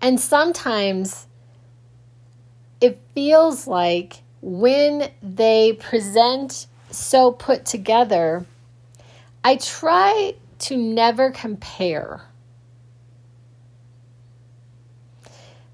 And 0.00 0.20
sometimes 0.20 1.26
it 2.80 3.00
feels 3.14 3.66
like 3.66 4.22
when 4.42 5.10
they 5.22 5.72
present 5.74 6.66
so 6.90 7.32
put 7.32 7.64
together, 7.64 8.44
I 9.42 9.56
try 9.56 10.34
to 10.58 10.76
never 10.76 11.30
compare. 11.30 12.22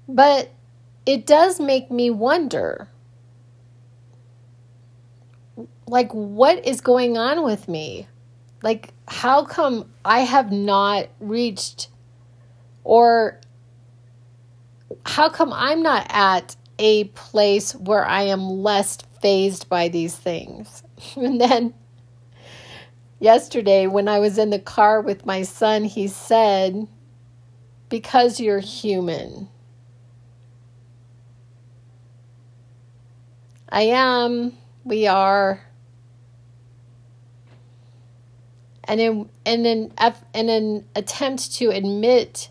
But 0.07 0.51
it 1.05 1.25
does 1.25 1.59
make 1.59 1.89
me 1.89 2.09
wonder 2.09 2.87
like 5.87 6.11
what 6.11 6.65
is 6.65 6.81
going 6.81 7.17
on 7.17 7.43
with 7.43 7.67
me? 7.67 8.07
Like 8.63 8.93
how 9.07 9.43
come 9.43 9.91
i 10.05 10.19
have 10.19 10.51
not 10.51 11.07
reached 11.19 11.89
or 12.83 13.39
how 15.05 15.29
come 15.29 15.51
i'm 15.53 15.81
not 15.81 16.05
at 16.09 16.55
a 16.79 17.05
place 17.05 17.73
where 17.75 18.05
i 18.05 18.21
am 18.23 18.41
less 18.41 18.97
fazed 19.21 19.67
by 19.69 19.87
these 19.87 20.15
things? 20.15 20.83
And 21.15 21.41
then 21.41 21.73
yesterday 23.19 23.87
when 23.87 24.07
i 24.07 24.19
was 24.19 24.37
in 24.37 24.51
the 24.51 24.59
car 24.59 25.01
with 25.01 25.25
my 25.25 25.41
son 25.41 25.83
he 25.83 26.07
said 26.07 26.87
because 27.91 28.39
you're 28.39 28.59
human. 28.59 29.49
I 33.69 33.83
am, 33.83 34.57
we 34.83 35.05
are. 35.07 35.61
And 38.91 38.99
in, 38.99 39.29
in, 39.45 39.89
an, 40.35 40.85
attempt 40.97 41.53
to 41.53 41.69
admit 41.69 42.49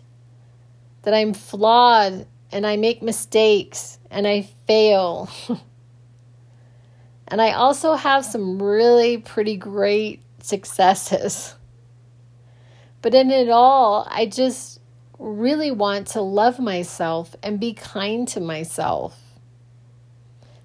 that 1.03 1.13
I'm 1.13 1.35
flawed 1.35 2.25
and 2.51 2.65
I 2.65 2.77
make 2.77 3.03
mistakes 3.03 3.99
and 4.09 4.27
I 4.27 4.49
fail. 4.65 5.29
and 7.27 7.39
I 7.39 7.51
also 7.51 7.93
have 7.93 8.25
some 8.25 8.59
really 8.59 9.19
pretty 9.19 9.55
great 9.55 10.23
successes. 10.41 11.53
But 13.03 13.13
in 13.13 13.29
it 13.29 13.49
all, 13.49 14.07
I 14.09 14.25
just 14.25 14.79
really 15.19 15.69
want 15.69 16.07
to 16.07 16.21
love 16.21 16.57
myself 16.57 17.35
and 17.43 17.59
be 17.59 17.73
kind 17.73 18.27
to 18.29 18.39
myself 18.39 19.15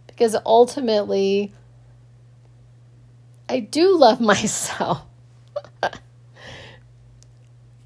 because 0.06 0.34
ultimately 0.46 1.52
I 3.46 3.60
do 3.60 3.98
love 3.98 4.20
myself. 4.22 5.05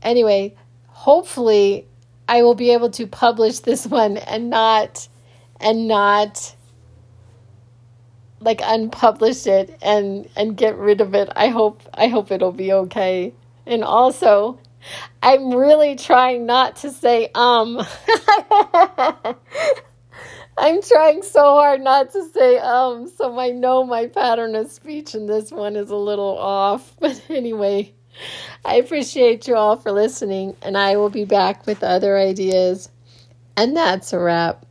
Anyway, 0.03 0.55
hopefully 0.87 1.87
I 2.29 2.43
will 2.43 2.55
be 2.55 2.73
able 2.73 2.91
to 2.91 3.07
publish 3.07 3.61
this 3.61 3.87
one 3.87 4.17
and 4.17 4.51
not 4.51 5.09
and 5.61 5.89
not 5.89 6.55
like 8.41 8.61
unpublish 8.61 9.47
it 9.47 9.77
and 9.83 10.29
and 10.37 10.57
get 10.57 10.77
rid 10.77 11.01
of 11.01 11.15
it. 11.15 11.29
I 11.35 11.49
hope 11.49 11.83
I 11.95 12.09
hope 12.09 12.31
it'll 12.31 12.53
be 12.53 12.73
okay. 12.73 13.35
And 13.67 13.85
also, 13.85 14.59
I'm 15.23 15.55
really 15.55 15.97
trying 15.97 16.47
not 16.47 16.77
to 16.77 16.91
say 16.91 17.31
um. 17.35 17.85
I'm 20.59 20.83
trying 20.83 21.23
so 21.23 21.41
hard 21.41 21.81
not 21.81 22.11
to 22.13 22.29
say 22.29 22.59
um, 22.59 23.09
so 23.09 23.39
I 23.39 23.49
know 23.49 23.83
my 23.83 24.07
pattern 24.07 24.55
of 24.55 24.71
speech 24.71 25.15
in 25.15 25.27
this 25.27 25.51
one 25.51 25.75
is 25.75 25.89
a 25.89 25.97
little 25.97 26.37
off. 26.37 26.95
But 27.01 27.23
anyway, 27.31 27.95
I 28.65 28.77
appreciate 28.77 29.49
you 29.49 29.57
all 29.57 29.77
for 29.77 29.93
listening, 29.93 30.57
and 30.63 30.77
I 30.77 30.97
will 30.97 31.11
be 31.11 31.25
back 31.25 31.67
with 31.67 31.83
other 31.83 32.19
ideas. 32.19 32.91
And 33.57 33.77
that's 33.77 34.13
a 34.13 34.19
wrap. 34.19 34.67